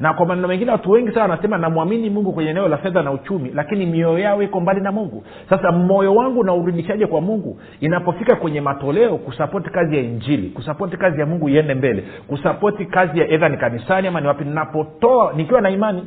na 0.00 0.14
kwa 0.14 0.26
maneno 0.26 0.48
mengine 0.48 0.70
watu 0.70 0.90
wengi 0.90 1.10
sana 1.12 1.22
wanasema 1.22 1.58
namwamini 1.58 2.10
mungu 2.10 2.32
kwenye 2.32 2.50
eneo 2.50 2.68
la 2.68 2.76
fedha 2.76 3.02
na 3.02 3.12
uchumi 3.12 3.50
lakini 3.54 3.86
mioyo 3.86 4.18
yao 4.18 4.42
iko 4.42 4.60
mbali 4.60 4.80
na 4.80 4.92
mungu. 4.92 5.24
Sasa 5.50 5.72
moyo 5.72 6.14
wangu 6.14 6.44
naurudishaje 6.44 7.06
kwa 7.06 7.20
mungu? 7.20 7.60
Inapofika 7.80 8.36
kwenye 8.36 8.60
matoleo 8.60 9.16
kusapoti 9.16 9.70
kazi 9.70 9.96
ya 9.96 10.02
injili 10.02 10.48
kusapoti 10.48 10.96
kazi 10.96 11.20
ya 11.20 11.26
mungu 11.26 11.48
iende 11.48 11.74
mbele 11.74 12.04
kusapoti 12.26 12.84
kazi 12.86 13.18
ya 13.18 13.28
edha 13.28 13.48
ni 13.48 13.56
kanisani 13.56 14.08
ama 14.08 14.20
ni 14.20 14.26
wapi 14.26 14.44
ninapotoa 14.44 15.32
nikiwa 15.36 15.60
na 15.60 15.70
imani. 15.70 16.02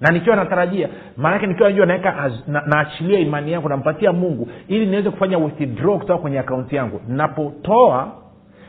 Na 0.00 0.12
nikiwa 0.12 0.36
natarajia 0.36 0.88
maanake 1.16 1.46
nikiwa 1.46 1.68
najua 1.68 1.86
naweka 1.86 2.30
na, 2.46 2.86
imani 3.18 3.52
yangu 3.52 3.68
nampatia 3.68 4.12
mungu 4.12 4.48
ili 4.68 4.86
niweze 4.86 5.10
kufanya 5.10 5.38
withdraw 5.38 5.98
kutoka 5.98 6.18
kwenye 6.22 6.38
akaunti 6.38 6.76
yangu. 6.76 7.00
Napotoa 7.08 8.12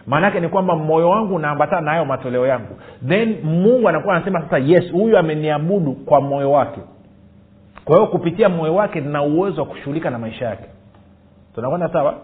maanaake 0.08 0.39
ni 0.39 0.50
kwamba 0.50 0.76
moyo 0.76 1.10
wangu 1.10 1.36
unaambatana 1.36 1.82
na 1.82 1.91
hayo 1.91 2.06
matoleo 2.06 2.48
yangu. 2.48 2.76
Then 3.08 3.38
mungu 3.43 3.89
anakuwa 3.89 4.15
anasema 4.15 4.41
sasa 4.41 4.58
yes 4.58 4.91
huyu 4.91 5.17
ameniabudu 5.17 5.93
kwa 5.93 6.22
moyo 6.22 6.52
wake. 6.52 6.82
Kwa 7.86 7.96
hiyo 7.96 8.08
kupitia 8.08 8.50
moyo 8.50 8.76
wake 8.76 9.02
nina 9.02 9.24
uwezo 9.24 9.62
wa 9.62 9.67
kushughulika 9.67 10.10
na 10.10 10.20
maisha 10.20 10.46
yake. 10.46 10.65
Tunakwenda 11.56 11.89
sawa? 11.89 12.15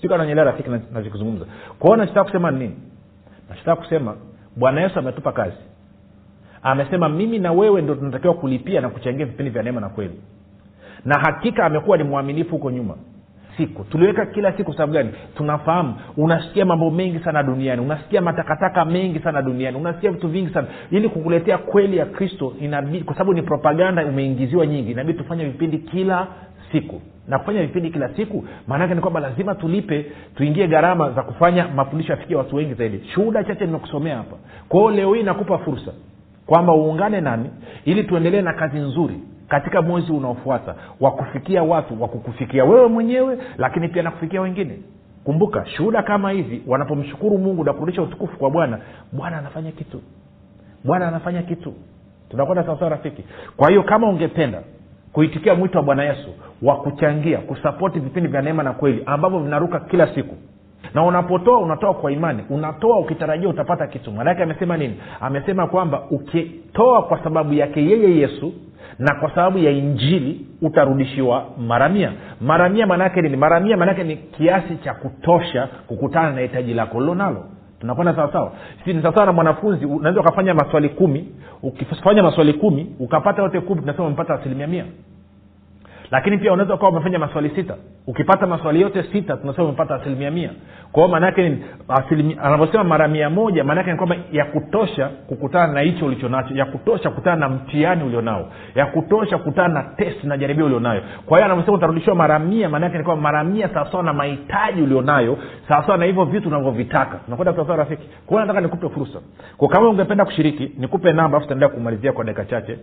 Sikananyelea 0.00 0.44
rafiki 0.44 0.70
nachokizungumza. 0.70 1.44
Kwa 1.78 1.86
hiyo 1.86 1.96
nachotaka 1.96 2.24
kusema 2.24 2.50
nini? 2.50 2.76
Nachotaka 3.50 3.76
kusema 3.82 4.14
bwana 4.56 4.80
yesu 4.80 4.98
ametupa 4.98 5.32
kazi. 5.32 5.56
Amesema 6.62 7.08
mimi 7.08 7.38
na 7.38 7.52
wewe 7.52 7.82
ndo 7.82 7.94
tunatakiwa 7.94 8.34
kulipia 8.34 8.80
na 8.80 8.88
kuchangia 8.88 9.26
vipindi 9.26 9.50
vya 9.50 9.62
neema 9.62 9.80
na 9.80 9.88
kweli. 9.88 10.20
Na 11.04 11.18
hakika 11.18 11.64
amekuwa 11.64 11.96
ni 11.96 12.04
mwaminifu 12.04 12.50
huko 12.50 12.70
nyuma 12.70 12.94
siku. 13.56 13.84
Tuliweka 13.84 14.26
kila 14.26 14.52
siku 14.52 14.72
sababu 14.72 14.92
gani? 14.92 15.10
Tunafahamu. 15.36 15.94
Unasikia 16.16 16.64
mambo 16.64 16.90
mengi 16.90 17.18
sana 17.18 17.42
duniani. 17.42 17.82
Unasikia 17.82 18.20
matakataka 18.20 18.84
mengi 18.84 19.18
sana 19.18 19.42
duniani. 19.42 19.76
Unasikia 19.76 20.10
vitu 20.10 20.28
vingi 20.28 20.50
sana. 20.52 20.66
Ili 20.90 21.08
kukuletea 21.08 21.58
kweli 21.58 21.96
ya 21.96 22.06
kristo 22.06 22.52
inabidi 22.60 23.04
kwa 23.04 23.14
sababu 23.14 23.34
ni 23.34 23.42
propaganda 23.42 24.06
umeingiziwa 24.06 24.66
nyingi. 24.66 24.90
Inabidi 24.90 25.18
tufanye 25.18 25.44
vipindi 25.44 25.78
kila 25.78 26.26
siku. 26.72 27.00
Na 27.28 27.38
kufanya 27.38 27.60
vipindi 27.62 27.90
kila 27.90 28.08
siku 28.08 28.44
maanake 28.66 28.94
ni 28.94 29.00
kwamba 29.00 29.20
lazima 29.20 29.54
tulipe 29.54 30.06
tuingie 30.34 30.66
gharama 30.68 31.10
za 31.10 31.22
kufanya 31.22 31.68
mafundisho 31.68 32.12
yafikia 32.12 32.38
watu 32.38 32.56
wengi 32.56 32.74
zaidi. 32.74 33.00
Shuhuda 33.14 33.44
chache 33.44 33.66
nimekusomea 33.66 34.16
hapa. 34.16 34.36
Kwao 34.68 34.90
leo 34.90 35.14
hii 35.14 35.22
nakupa 35.22 35.58
fursa 35.58 35.92
kwamba 36.46 36.74
uungane 36.74 37.20
nami 37.20 37.50
ili 37.84 38.04
tuendelee 38.04 38.42
na 38.42 38.52
kazi 38.52 38.78
nzuri 38.78 39.14
katika 39.48 39.82
mwezi 39.82 40.12
unaofuata 40.12 40.74
wa 41.00 41.10
kufikia 41.10 41.62
watu 41.62 42.02
wa 42.02 42.08
kukufikia 42.08 42.64
wewe 42.64 42.86
mwenyewe 42.88 43.38
lakini 43.58 43.88
pia 43.88 44.02
na 44.02 44.10
kufikia 44.10 44.40
wengine. 44.40 44.78
Kumbuka 45.24 45.66
shuhuda 45.66 46.02
kama 46.02 46.30
hivi 46.30 46.62
wanapomshukuru 46.66 47.38
mungu 47.38 47.64
na 47.64 47.72
kurudisha 47.72 48.02
utukufu 48.02 48.38
kwa 48.38 48.50
bwana 48.50 48.78
bwana 49.12 49.38
anafanya 49.38 49.72
kitu. 49.72 50.00
Bwana 50.84 51.08
anafanya 51.08 51.42
kitu. 51.42 51.74
Tunakwenda 52.30 52.64
sawasawa 52.64 52.90
rafiki? 52.90 53.24
Kwa 53.56 53.68
hiyo 53.68 53.82
kama 53.82 54.08
ungependa 54.08 54.62
kuitikia 55.12 55.54
mwito 55.54 55.78
wa 55.78 55.84
bwana 55.84 56.04
yesu 56.04 56.28
wa 56.62 56.76
kuchangia 56.76 57.38
kusapoti 57.38 57.98
vipindi 58.00 58.28
vya 58.28 58.42
neema 58.42 58.62
na 58.62 58.72
kweli 58.72 59.02
ambavyo 59.06 59.38
vinaruka 59.38 59.80
kila 59.80 60.14
siku 60.14 60.34
na 60.96 61.02
unapotoa 61.02 61.58
unatoa 61.58 61.94
kwa 61.94 62.12
imani. 62.12 62.42
Unatoa 62.50 62.98
ukitarajia 62.98 63.48
utapata 63.48 63.86
kitu. 63.86 64.12
Maanake 64.12 64.42
amesema 64.42 64.76
nini? 64.76 65.00
Amesema 65.20 65.66
kwamba 65.66 66.02
ukitoa 66.10 67.02
kwa 67.02 67.24
sababu 67.24 67.54
yake 67.54 67.84
yeye 67.84 68.16
yesu 68.18 68.52
na 68.98 69.14
kwa 69.14 69.30
sababu 69.34 69.58
ya 69.58 69.70
injili 69.70 70.46
utarudishiwa 70.62 71.44
maramia 71.58 72.08
maramia 72.08 72.16
mara 72.40 72.68
mia 72.68 72.86
maanaake 72.86 73.22
nini? 73.22 73.36
Maramia 73.36 73.76
maanaake 73.76 74.04
ni 74.04 74.16
kiasi 74.16 74.76
cha 74.76 74.94
kutosha 74.94 75.68
kukutana 75.86 76.30
na 76.32 76.40
hitaji 76.40 76.74
lako 76.74 77.00
lilo 77.00 77.14
nalo 77.14 77.44
tunakwenda 77.80 78.14
sawasawa 78.16 78.52
si 78.84 78.92
ni 78.92 79.02
sawasawa 79.02 79.26
na 79.26 79.32
mwanafunzi 79.32 79.86
unaweza 79.86 80.20
ukafanya 80.20 80.54
maswali 80.54 80.88
kumi. 80.88 81.28
Ukifanya 81.62 82.22
maswali 82.22 82.52
kumi 82.52 82.96
ukapata 83.00 83.42
yote 83.42 83.60
kumi 83.60 83.80
tunasema 83.80 84.06
umepata 84.06 84.34
asilimia 84.34 84.66
mia 84.66 84.84
lakini 86.10 86.38
pia 86.38 86.52
unaweza 86.52 86.74
ukawa 86.74 86.90
umefanya 86.92 87.18
maswali 87.18 87.50
sita. 87.50 87.74
Ukipata 88.06 88.46
maswali 88.46 88.80
yote 88.80 89.02
sita 89.12 89.36
tunasema 89.36 89.64
umepata 89.64 89.94
asilimia 89.94 90.30
mia. 90.30 90.50
Kwa 90.92 91.02
hiyo 91.02 91.08
maanaake 91.12 91.58
anavyosema 92.42 92.84
mara 92.84 93.08
mia 93.08 93.30
moja 93.30 93.64
maanaake 93.64 93.90
ni 93.90 93.96
kwamba 93.96 94.16
ya 94.32 94.44
kutosha 94.44 95.08
kukutana 95.08 95.72
na 95.72 95.80
hicho 95.80 96.06
ulichonacho 96.06 96.54
ya 96.54 96.64
kutosha 96.64 97.10
kukutana 97.10 97.36
na 97.36 97.48
mtihani 97.48 98.04
ulionao. 98.04 98.48
Ya 98.74 98.86
kutosha 98.86 99.38
kukutana 99.38 99.74
na 99.74 99.82
test 99.82 100.24
na 100.24 100.36
jaribio 100.38 100.66
ulionayo. 100.66 101.02
Kwa 101.26 101.38
hiyo 101.38 101.44
anavyosema 101.44 101.76
utarudishiwa 101.76 102.16
mara 102.16 102.38
mia 102.38 102.68
maanaake 102.68 102.98
ni 102.98 103.04
kwamba 103.04 103.22
mara 103.22 103.44
mia 103.44 103.68
sawasawa 103.68 104.02
na 104.02 104.12
mahitaji 104.12 104.82
ulionayo 104.82 105.38
sawasawa 105.68 105.98
na 105.98 106.04
hivyo 106.04 106.24
vitu 106.24 106.48
unavyovitaka. 106.48 107.18
Tunakwenda 107.24 107.52
sawasawa 107.54 107.78
rafiki. 107.78 108.08
Kwao 108.26 108.40
nataka 108.40 108.60
nikupe 108.60 108.88
fursa. 108.88 109.18
Kwa 109.56 109.68
kama 109.68 109.88
ungependa 109.88 110.24
kushiriki 110.24 110.72
nikupe 110.78 111.12
namba 111.12 111.38
afu 111.38 111.46
taendelea 111.46 111.74
kumalizia 111.74 112.12
kwa 112.12 112.24
dakika 112.24 112.44
chache. 112.44 112.78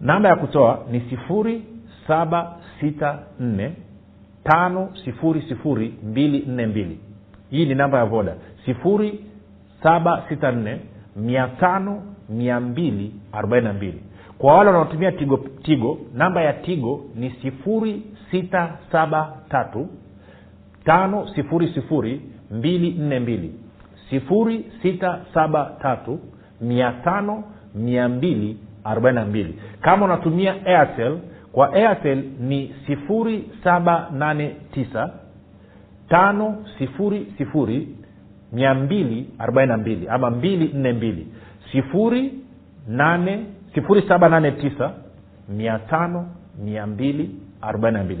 Namba 0.00 0.28
ya 0.28 0.36
kutoa 0.36 0.78
ni 0.90 1.00
sifuri 1.00 1.62
saba 2.06 2.56
sita 2.80 3.18
nne 3.40 3.72
tano 4.44 4.88
sifuri 5.04 5.42
sifuri 5.42 5.94
mbili 6.04 6.44
nne 6.48 6.66
mbili. 6.66 6.98
Hii 7.50 7.66
ni 7.66 7.74
namba 7.74 7.98
ya 7.98 8.04
voda. 8.04 8.34
sifuri 8.64 9.20
saba 9.82 10.24
sita 10.28 10.52
nne 10.52 10.80
mia 11.16 11.46
tano 11.48 12.02
mia 12.28 12.60
mbili 12.60 13.12
arobaini 13.32 13.66
na 13.66 13.72
mbili. 13.72 14.02
Kwa 14.38 14.54
wale 14.56 14.70
wanaotumia 14.70 15.12
tigo, 15.12 15.36
tigo 15.62 15.98
namba 16.14 16.42
ya 16.42 16.52
tigo 16.52 17.04
ni 17.14 17.30
sifuri 17.30 18.02
sita 18.30 18.78
saba 18.92 19.36
tatu 19.48 19.88
tano 20.84 21.28
sifuri 21.34 21.68
sifuri 21.74 22.20
mbili 22.50 22.90
nne 22.90 23.18
mbili. 23.20 23.54
sifuri 24.10 24.64
sita 24.82 25.20
saba 25.34 25.76
tatu 25.82 26.18
mia 26.60 26.92
tano 26.92 27.44
mia 27.74 28.08
mbili 28.08 28.56
arobaini 28.84 29.18
na 29.18 29.24
mbili. 29.24 29.58
Kama 29.80 30.04
unatumia 30.04 30.66
airtel 30.66 31.18
kwa 31.52 31.72
airtel 31.72 32.24
ni 32.40 32.74
sifuri 32.86 33.50
saba 33.64 34.08
nane 34.12 34.56
tisa 34.72 35.10
tano 36.08 36.64
sifuri 36.78 37.26
ama 40.08 40.30
mbili 40.30 40.70
nne 40.74 40.92
mbili 40.92 41.26
sifuri 41.72 42.34
nane 42.88 43.44
sifuri 43.74 44.02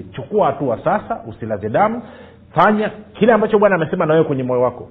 chukua 0.04 0.46
hatua 0.46 0.78
sasa 0.84 1.20
usilaze 1.28 1.68
damu 1.68 2.02
fanya 2.54 2.90
kile 3.12 3.32
ambacho 3.32 3.58
bwana 3.58 3.74
amesema 3.74 4.06
na 4.06 4.12
wewe 4.12 4.24
kwenye 4.24 4.42
moyo 4.42 4.60
wako 4.62 4.88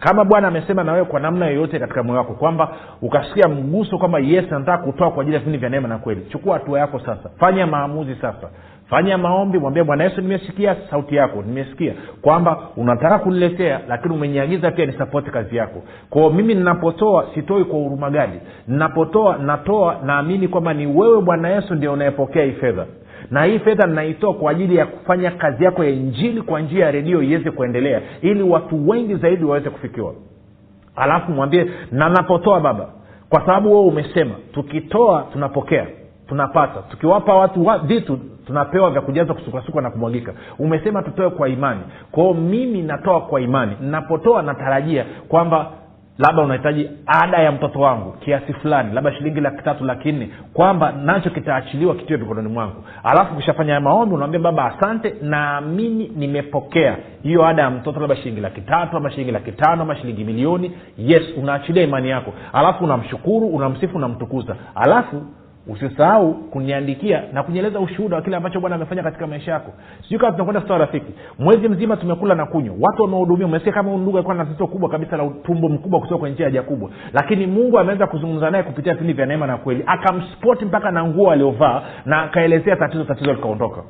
kama 0.00 0.24
bwana 0.24 0.48
amesema 0.48 0.84
na 0.84 0.92
wewe 0.92 1.04
kwa 1.04 1.20
namna 1.20 1.46
yoyote 1.46 1.78
katika 1.78 2.02
moyo 2.02 2.18
wako 2.18 2.32
kwamba 2.32 2.68
ukasikia 3.02 3.48
mguso 3.48 3.98
kwamba 3.98 4.18
yes 4.18 4.44
nataka 4.50 4.78
kutoa 4.78 5.10
kwa 5.10 5.22
ajili 5.22 5.34
ya 5.34 5.38
vipindi 5.40 5.58
vya 5.58 5.68
neema 5.68 5.88
na 5.88 5.98
kweli 5.98 6.20
chukua 6.28 6.54
hatua 6.58 6.78
yako 6.80 6.98
sasa. 6.98 7.30
Fanya 7.38 7.66
maamuzi 7.66 8.14
sasa. 8.14 8.48
Fanya 8.90 9.18
maombi 9.18 9.58
mwambie 9.58 9.84
bwana 9.84 10.04
yesu 10.04 10.20
nimesikia 10.20 10.76
sauti 10.90 11.16
yako 11.16 11.42
nimesikia 11.42 11.92
kwamba 12.22 12.58
unataka 12.76 13.18
kuniletea 13.18 13.80
lakini 13.88 14.14
umeniagiza 14.14 14.70
pia 14.70 14.86
nisapoti 14.86 15.30
kazi 15.30 15.56
yako. 15.56 15.82
Kwao 16.10 16.30
mimi 16.30 16.54
ninapotoa 16.54 17.26
sitoi 17.34 17.64
kwa 17.64 17.78
huruma 17.78 18.10
gadi 18.10 18.40
ninapotoa 18.68 19.36
natoa 19.38 19.96
naamini 20.04 20.48
kwamba 20.48 20.74
ni 20.74 20.86
wewe 20.86 21.20
bwana 21.22 21.48
yesu 21.48 21.74
ndio 21.74 21.92
unayepokea 21.92 22.44
hii 22.44 22.52
fedha 22.52 22.86
na 23.30 23.44
hii 23.44 23.58
fedha 23.58 23.86
ninaitoa 23.86 24.34
kwa 24.34 24.50
ajili 24.50 24.76
ya 24.76 24.86
kufanya 24.86 25.30
kazi 25.30 25.64
yako 25.64 25.84
ya 25.84 25.90
injili 25.90 26.42
kwa 26.42 26.60
njia 26.60 26.84
ya 26.84 26.90
redio 26.90 27.22
iweze 27.22 27.50
kuendelea 27.50 28.00
ili 28.22 28.42
watu 28.42 28.88
wengi 28.88 29.14
zaidi 29.14 29.44
waweze 29.44 29.70
kufikiwa. 29.70 30.14
Alafu 30.96 31.32
mwambie 31.32 31.70
na 31.92 32.08
napotoa 32.08 32.60
baba. 32.60 32.88
Kwa 33.28 33.40
sababu 33.40 33.72
wewe 33.72 33.84
umesema 33.86 34.34
tukitoa 34.52 35.26
tunapokea 35.32 35.86
tunapata. 36.28 36.82
Tukiwapa 36.90 37.34
watu 37.34 37.66
wa, 37.66 37.80
tunapewa 38.46 38.90
vya 38.90 39.00
kujaza 39.00 39.34
kusukasukwa 39.34 39.82
na 39.82 39.90
kumwagika. 39.90 40.32
Umesema 40.58 41.02
tutoe 41.02 41.30
kwa 41.30 41.48
imani. 41.48 41.80
Kwao 42.10 42.34
mimi 42.34 42.82
natoa 42.82 43.20
kwa 43.20 43.40
imani. 43.40 43.72
Napotoa 43.80 44.42
natarajia 44.42 45.04
kwamba 45.28 45.70
labda 46.18 46.42
unahitaji 46.42 46.90
ada 47.06 47.38
ya 47.38 47.52
mtoto 47.52 47.80
wangu 47.80 48.12
kiasi 48.12 48.52
fulani 48.52 48.94
labda 48.94 49.12
shilingi 49.12 49.40
laki 49.40 49.62
tatu 49.64 49.84
laki 49.84 50.12
nne 50.12 50.30
kwamba 50.52 50.92
nacho 50.92 51.30
kitaachiliwa 51.30 51.94
kitiwe 51.94 52.18
mikononi 52.18 52.48
mwangu. 52.48 52.84
Alafu 53.04 53.34
ukishafanya 53.34 53.80
maombi 53.80 54.14
unaambia 54.14 54.40
baba 54.40 54.64
asante 54.64 55.14
naamini 55.22 56.12
nimepokea 56.16 56.96
hiyo 57.22 57.46
ada 57.46 57.62
ya 57.62 57.70
mtoto 57.70 58.00
labda 58.00 58.16
shilingi 58.16 58.40
laki 58.40 58.60
tatu 58.60 58.96
ama 58.96 59.10
shilingi 59.10 59.32
laki 59.32 59.52
tano 59.52 59.82
ama 59.82 59.96
shilingi 59.96 60.24
milioni. 60.24 60.72
Yes 60.98 61.22
unaachilia 61.36 61.82
imani 61.82 62.08
yako. 62.08 62.32
Alafu 62.52 62.84
unamshukuru 62.84 63.46
unamsifu 63.48 63.96
unamtukuza. 63.96 64.56
Alafu 64.74 65.22
usisahau 65.66 66.34
kuniandikia 66.34 67.22
na 67.32 67.42
kunieleza 67.42 67.80
ushuhuda 67.80 68.16
wa 68.16 68.22
kile 68.22 68.36
ambacho 68.36 68.60
bwana 68.60 68.76
amefanya 68.76 69.02
katika 69.02 69.26
maisha 69.26 69.52
yako. 69.52 69.72
Sijui 70.02 70.18
kama 70.18 70.32
tunakwenda 70.32 70.62
sawa 70.68 70.78
rafiki. 70.78 71.12
Mwezi 71.38 71.68
mzima 71.68 71.96
tumekula 71.96 72.34
na 72.34 72.46
kunywa. 72.46 72.74
Watu 72.80 73.02
wamehudumia. 73.02 73.46
Umesikia 73.46 73.72
kama 73.72 73.96
ndugu 73.96 74.16
alikuwa 74.16 74.34
na 74.36 74.44
tatizo 74.44 74.66
kubwa 74.66 74.88
kabisa 74.90 75.16
la 75.16 75.22
utumbo 75.24 75.68
mkubwa 75.68 76.00
kutoka 76.00 76.18
kwenye 76.18 76.34
njia 76.34 76.46
haja 76.46 76.62
kubwa. 76.62 76.90
Lakini 77.12 77.46
mungu 77.46 77.78
ameweza 77.78 78.06
kuzungumza 78.06 78.50
naye 78.50 78.64
kupitia 78.64 78.92
vipindi 78.92 79.12
vya 79.12 79.26
neema 79.26 79.46
na 79.46 79.56
kweli. 79.56 79.84
Akamspoti 79.86 80.64
mpaka 80.64 80.90
na 80.90 81.04
nguo 81.04 81.30
aliovaa 81.30 81.82
na 82.04 82.22
akaelezea 82.22 82.76
tatizo 82.76 83.04
tatizo 83.04 83.32
likaondoka. 83.32 83.82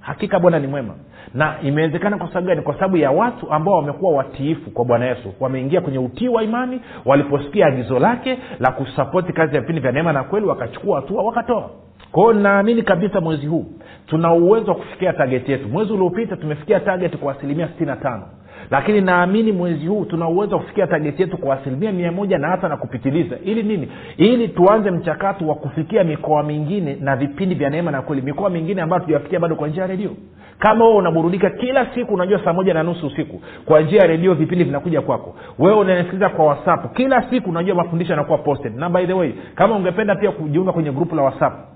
Hakika 0.00 0.40
bwana 0.40 0.58
ni 0.58 0.66
mwema 0.66 0.94
na 1.34 1.54
imewezekana 1.62 2.18
kwa 2.18 2.28
sababu 2.28 2.46
gani? 2.46 2.62
Kwa 2.62 2.74
sababu 2.74 2.96
ya 2.96 3.10
watu 3.10 3.50
ambao 3.52 3.74
wamekuwa 3.74 4.12
watiifu 4.14 4.70
kwa 4.70 4.84
bwana 4.84 5.06
yesu. 5.06 5.32
Wameingia 5.40 5.80
kwenye 5.80 5.98
utii 5.98 6.28
wa 6.28 6.42
imani 6.42 6.80
waliposikia 7.04 7.66
agizo 7.66 7.98
lake 7.98 8.38
la 8.60 8.70
kusapoti 8.72 9.32
kazi 9.32 9.54
ya 9.54 9.60
vipindi 9.60 9.80
vya 9.80 9.92
neema 9.92 10.12
na 10.12 10.22
kweli 10.24 10.46
wakachukua 10.46 11.00
hatua 11.00 11.22
wakatoa. 11.22 11.70
Kwao 12.12 12.32
naamini 12.32 12.82
kabisa 12.82 13.20
mwezi 13.20 13.46
huu 13.46 13.66
tuna 14.06 14.32
uwezo 14.32 14.70
wa 14.70 14.74
kufikia 14.76 15.12
tageti 15.12 15.52
yetu. 15.52 15.68
Mwezi 15.68 15.92
uliopita 15.92 16.36
tumefikia 16.36 16.80
tageti 16.80 17.16
kwa 17.16 17.32
asilimia 17.36 17.68
sitini 17.68 17.86
na 17.86 17.96
tano. 17.96 18.22
Lakini 18.70 19.00
naamini 19.00 19.52
mwezi 19.52 19.86
huu 19.86 20.04
tuna 20.04 20.28
uwezo 20.28 20.54
wa 20.56 20.60
kufikia 20.62 20.86
tageti 20.86 21.22
yetu 21.22 21.38
kwa 21.38 21.54
asilimia 21.60 21.92
mia 21.92 22.12
moja 22.12 22.38
na 22.38 22.48
hata 22.48 22.68
na 22.68 22.76
kupitiliza. 22.76 23.36
Ili 23.44 23.62
nini? 23.62 23.88
Ili 24.16 24.48
tuanze 24.48 24.90
mchakato 24.90 25.46
wa 25.48 25.54
kufikia 25.54 26.04
mikoa 26.04 26.42
mingine 26.42 26.96
na 27.00 27.16
vipindi 27.16 27.54
vya 27.54 27.70
neema 27.70 27.90
na 27.90 28.02
kweli. 28.02 28.22
Mikoa 28.22 28.50
mingine 28.50 28.82
ambayo 28.82 29.02
tujafikia 29.02 29.40
bado 29.40 29.56
kwa 29.56 29.68
njia 29.68 29.82
ya 29.82 29.88
redio 29.88 30.10
kama 30.58 30.84
wewe 30.84 30.96
unaburudika 30.96 31.50
kila 31.50 31.86
siku 31.94 32.14
unajua 32.14 32.44
saa 32.44 32.52
moja 32.52 32.74
na 32.74 32.82
nusu 32.82 33.06
usiku 33.06 33.40
kwa 33.64 33.80
njia 33.80 34.00
ya 34.00 34.06
redio 34.06 34.34
vipindi 34.34 34.64
vinakuja 34.64 35.00
kwako. 35.00 35.34
Wewe 35.58 35.76
unanisikiliza 35.78 36.28
kwa 36.28 36.46
whatsapp 36.46 36.96
kila 36.96 37.30
siku 37.30 37.50
unajua 37.50 37.74
mafundisho 37.74 38.12
yanakuwa 38.12 38.38
posted. 38.38 38.76
Na 38.76 38.90
by 38.90 39.06
the 39.06 39.12
way 39.12 39.32
kama 39.54 39.76
ungependa 39.76 40.14
pia 40.14 40.30
kujiunga 40.30 40.72
kwenye 40.72 40.92
grupu 40.92 41.14
la 41.16 41.22
whatsapp 41.22 41.73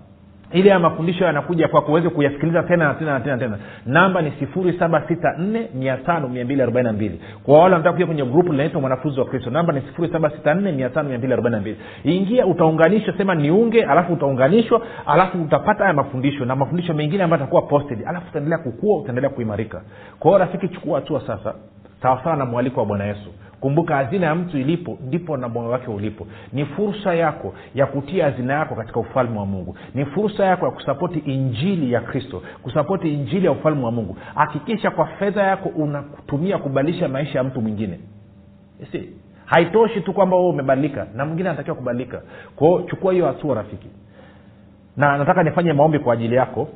ili 0.53 0.69
haya 0.69 0.79
mafundisho 0.81 1.25
yanakuja 1.25 1.69
kwako 1.69 1.91
uweze 1.93 2.09
kuyasikiliza 2.09 2.63
tena 2.63 2.89
na 2.89 2.95
tena 2.95 3.13
na 3.13 3.21
tena 3.21 3.39
tena. 3.39 3.59
Namba 3.87 4.23
ni 4.23 4.31
sifuri 4.39 4.79
saba 4.79 5.03
sita 5.09 5.35
nne 5.39 5.69
mia 5.75 5.97
tano 5.97 6.29
mia 6.29 6.45
mbili 6.45 6.63
arobaini 6.63 6.87
na 6.87 6.93
mbili. 6.93 7.21
Kwa 7.43 7.55
wale 7.59 7.73
wanataka 7.73 7.93
kuja 7.93 8.07
kwenye 8.07 8.25
grupu 8.25 8.53
linaitwa 8.53 8.81
mwanafunzi 8.81 9.21
wa 9.21 9.27
kristo 9.27 9.51
namba 9.51 9.73
ni 9.73 9.81
sifuri 9.81 10.13
saba 10.13 10.31
sita 10.31 10.55
nne 10.55 10.73
mia 10.73 10.89
tano 10.91 11.09
mia 11.09 11.19
mbili 11.19 11.33
arobaini 11.33 11.55
na 11.57 11.61
mbili. 11.61 11.77
Ingia 12.05 12.47
utaunganishwa 12.47 13.15
sema 13.17 13.35
niunge 13.35 13.85
alafu 13.85 14.13
utaunganishwa 14.13 14.83
alafu 15.07 15.43
utapata 15.43 15.79
haya 15.83 15.95
mafundisho 15.95 16.45
na 16.45 16.57
mafundisho 16.57 16.95
mengine 16.95 17.23
ambayo 17.23 17.43
atakuwa 17.43 17.63
posted. 17.63 17.99
Alafu 18.07 18.27
utaendelea 18.31 18.59
kukua 18.59 18.99
utaendelea 18.99 19.31
kuimarika. 19.31 19.83
Kwa 20.19 20.31
hiyo 20.31 20.39
rafiki 20.39 20.69
chukua 20.69 21.01
hatua 21.01 21.21
sasa 21.27 21.55
sawasawa 22.03 22.37
na 22.37 22.45
mwaliko 22.45 22.81
wa 22.81 22.87
bwana 22.87 23.05
yesu. 23.05 23.33
Kumbuka 23.61 23.97
hazina 23.97 24.27
ya 24.27 24.35
mtu 24.35 24.59
ilipo 24.59 24.99
ndipo 25.07 25.37
na 25.37 25.49
moyo 25.49 25.69
wake 25.71 25.91
ulipo. 25.91 26.27
Ni 26.53 26.65
fursa 26.65 27.15
yako 27.15 27.55
ya 27.75 27.87
kutia 27.87 28.25
hazina 28.25 28.55
yako 28.55 28.75
katika 28.75 29.01
ufalme 29.01 29.39
wa 29.39 29.47
mungu. 29.47 29.77
Ni 29.95 30.05
fursa 30.05 30.45
yako 30.45 30.65
ya 30.67 30.71
kusapoti 30.73 31.19
injili 31.19 31.93
ya 31.93 32.01
kristo 32.01 32.43
kusapoti 32.63 33.15
injili 33.15 33.47
ya 33.47 33.53
ufalme 33.53 33.85
wa 33.85 33.93
mungu. 33.93 34.17
Hakikisha 34.35 34.91
kwa 34.91 35.07
fedha 35.07 35.43
yako 35.43 35.69
unatumia 35.69 36.59
kubadilisha 36.59 37.09
maisha 37.09 37.39
ya 37.39 37.45
mtu 37.45 37.61
mwingine. 37.61 38.01
Si 38.93 39.09
haitoshi 39.45 40.01
tu 40.01 40.13
kwamba 40.13 40.37
wewe 40.37 40.49
umebadilika 40.49 41.07
na 41.15 41.25
mwingine 41.25 41.49
anatakiwa 41.49 41.77
kubadilika. 41.77 42.23
Kwao 42.57 42.83
chukua 42.83 43.13
hiyo 43.13 43.27
hatua 43.27 43.55
rafiki. 43.55 43.89
Na 44.97 45.19
nataka 45.19 45.43
nifanye 45.43 45.73
maombi 45.73 45.99
kwa 45.99 46.13
ajili 46.15 46.35
yako 46.35 46.69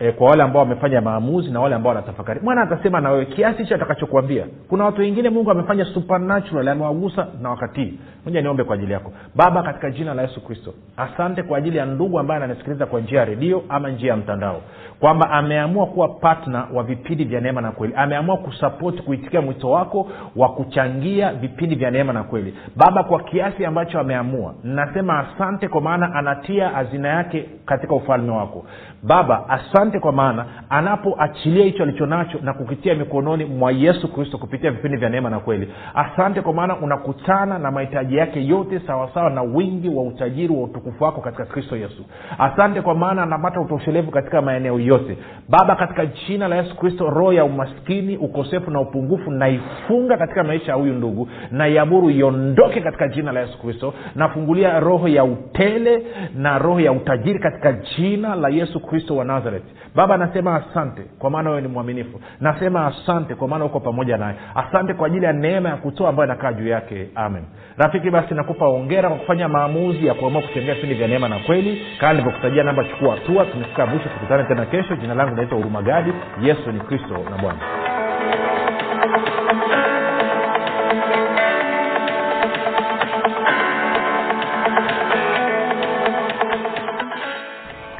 e, 0.00 0.12
kwa 0.12 0.30
wale 0.30 0.42
ambao 0.42 0.62
wamefanya 0.62 1.00
maamuzi 1.00 1.50
na 1.50 1.60
wale 1.60 1.74
ambao 1.74 1.88
wanatafakari. 1.94 2.40
Mwana 2.42 2.62
atasema 2.62 3.00
na 3.00 3.10
wewe 3.10 3.26
kiasi 3.26 3.62
hicho 3.62 3.74
atakachokuambia. 3.74 4.46
Kuna 4.68 4.84
watu 4.84 5.00
wengine 5.00 5.30
mungu 5.30 5.50
amefanya 5.50 5.84
supernatural 5.84 6.68
amewagusa 6.68 7.26
na 7.42 7.50
wakatii 7.50 7.98
moja 8.26 8.42
niombe 8.42 8.64
kwa 8.64 8.74
ajili 8.74 8.92
yako. 8.92 9.12
Baba 9.34 9.62
katika 9.62 9.90
jina 9.90 10.14
la 10.14 10.22
yesu 10.22 10.44
kristo 10.44 10.74
asante 10.96 11.42
kwa 11.42 11.58
ajili 11.58 11.76
ya 11.78 11.86
ndugu 11.86 12.18
ambaye 12.18 12.42
ananisikiliza 12.44 12.86
kwa 12.86 13.00
njia 13.00 13.18
ya 13.18 13.24
redio 13.24 13.62
ama 13.68 13.88
njia 13.90 14.10
ya 14.10 14.16
mtandao 14.16 14.60
kwamba 15.00 15.30
ameamua 15.30 15.86
kuwa 15.86 16.08
patna 16.08 16.66
wa 16.74 16.82
vipindi 16.82 17.24
vya 17.24 17.40
neema 17.40 17.60
na 17.60 17.72
kweli. 17.72 17.94
Ameamua 17.96 18.36
kusapoti 18.36 19.02
kuitikia 19.02 19.40
mwito 19.40 19.70
wako 19.70 20.08
wa 20.36 20.48
kuchangia 20.48 21.32
vipindi 21.32 21.74
vya 21.74 21.90
neema 21.90 22.12
na 22.12 22.22
kweli. 22.22 22.54
Baba 22.76 23.02
kwa 23.04 23.20
kiasi 23.22 23.64
ambacho 23.64 24.00
ameamua 24.00 24.54
nasema 24.64 25.18
asante 25.18 25.68
kwa 25.68 25.80
maana 25.80 26.14
anatia 26.14 26.68
hazina 26.68 27.08
yake 27.08 27.46
katika 27.66 27.94
ufalme 27.94 28.30
wako. 28.32 28.66
Baba 29.02 29.48
asante 29.48 30.00
kwa 30.00 30.12
maana 30.12 30.46
anapoachilia 30.70 31.64
hicho 31.64 31.82
alichonacho 31.82 32.38
na 32.42 32.52
kukitia 32.52 32.94
mikononi 32.94 33.44
mwa 33.44 33.72
yesu 33.72 34.12
kristo 34.12 34.38
kupitia 34.38 34.70
vipindi 34.70 34.96
vya 34.96 35.08
neema 35.08 35.30
na 35.30 35.40
kweli. 35.40 35.72
Asante 35.94 36.40
kwa 36.42 36.52
maana 36.52 36.76
unakutana 36.76 37.58
na 37.58 37.70
mahitaji 37.70 38.15
yake 38.16 38.46
yote 38.46 38.80
sawasawa 38.86 39.30
na 39.30 39.42
wingi 39.42 39.88
wa 39.88 40.02
utajiri 40.02 40.54
wa 40.54 40.62
utukufu 40.62 41.04
wako 41.04 41.20
katika 41.20 41.44
kristo 41.44 41.76
yesu. 41.76 42.04
Asante 42.38 42.80
kwa 42.82 42.94
maana 42.94 43.22
anapata 43.22 43.60
utoshelevu 43.60 44.10
katika 44.10 44.42
maeneo 44.42 44.80
yote. 44.80 45.18
Baba 45.48 45.76
katika 45.76 46.06
jina 46.06 46.48
la 46.48 46.56
yesu 46.56 46.76
kristo 46.76 47.10
roho 47.10 47.32
ya 47.32 47.44
umaskini 47.44 48.16
ukosefu 48.16 48.70
na 48.70 48.80
upungufu 48.80 49.30
naifunga 49.30 50.16
katika 50.16 50.44
maisha 50.44 50.72
ya 50.72 50.78
huyu 50.78 50.92
ndugu. 50.92 51.28
Naiamuru 51.50 52.10
iondoke 52.10 52.80
katika 52.80 53.08
jina 53.08 53.32
la 53.32 53.40
yesu 53.40 53.58
kristo. 53.62 53.94
Nafungulia 54.14 54.80
roho 54.80 55.08
ya 55.08 55.24
utele 55.24 56.02
na 56.36 56.58
roho 56.58 56.80
ya 56.80 56.92
utajiri 56.92 57.38
katika 57.38 57.72
jina 57.72 58.34
la 58.34 58.48
yesu 58.48 58.80
kristo 58.80 59.16
wa 59.16 59.24
nazareth. 59.24 59.64
Baba 59.94 60.16
nasema 60.16 60.54
asante 60.56 61.02
kwa 61.18 61.30
maana 61.30 61.50
wewe 61.50 61.62
ni 61.62 61.68
mwaminifu. 61.68 62.20
Nasema 62.40 62.86
asante 62.86 63.34
kwa 63.34 63.48
maana 63.48 63.64
uko 63.64 63.80
pamoja 63.80 64.16
naye. 64.16 64.36
Asante 64.54 64.94
kwa 64.94 65.06
ajili 65.06 65.24
ya 65.24 65.32
neema 65.32 65.68
ya 65.68 65.76
kutoa 65.76 66.08
ambayo 66.08 66.26
inakaa 66.28 66.52
juu 66.52 66.68
yake. 66.68 67.08
Amen 67.14 67.42
rafiki 67.78 68.10
basi 68.10 68.34
nakupa 68.34 68.68
ongera 68.68 69.08
kwa 69.08 69.18
kufanya 69.18 69.48
maamuzi 69.48 70.06
ya 70.06 70.14
kuamua 70.14 70.42
kutembea 70.42 70.74
vipindi 70.74 70.94
vya 70.94 71.08
neema 71.08 71.28
na 71.28 71.38
kweli. 71.38 71.86
Kaa 72.00 72.12
nilivyokutajia 72.12 72.62
namba 72.62 72.84
chukua 72.84 73.14
hatua. 73.14 73.44
Tumefika 73.44 73.86
mwisho 73.86 74.08
tukutane 74.08 74.44
tena 74.44 74.66
kesho. 74.66 74.96
Jina 74.96 75.14
langu 75.14 75.36
naitwa 75.36 75.56
hurumagadi 75.58 76.12
yesu 76.42 76.72
ni 76.72 76.80
kristo 76.80 77.14
na 77.30 77.36
bwana 77.42 77.58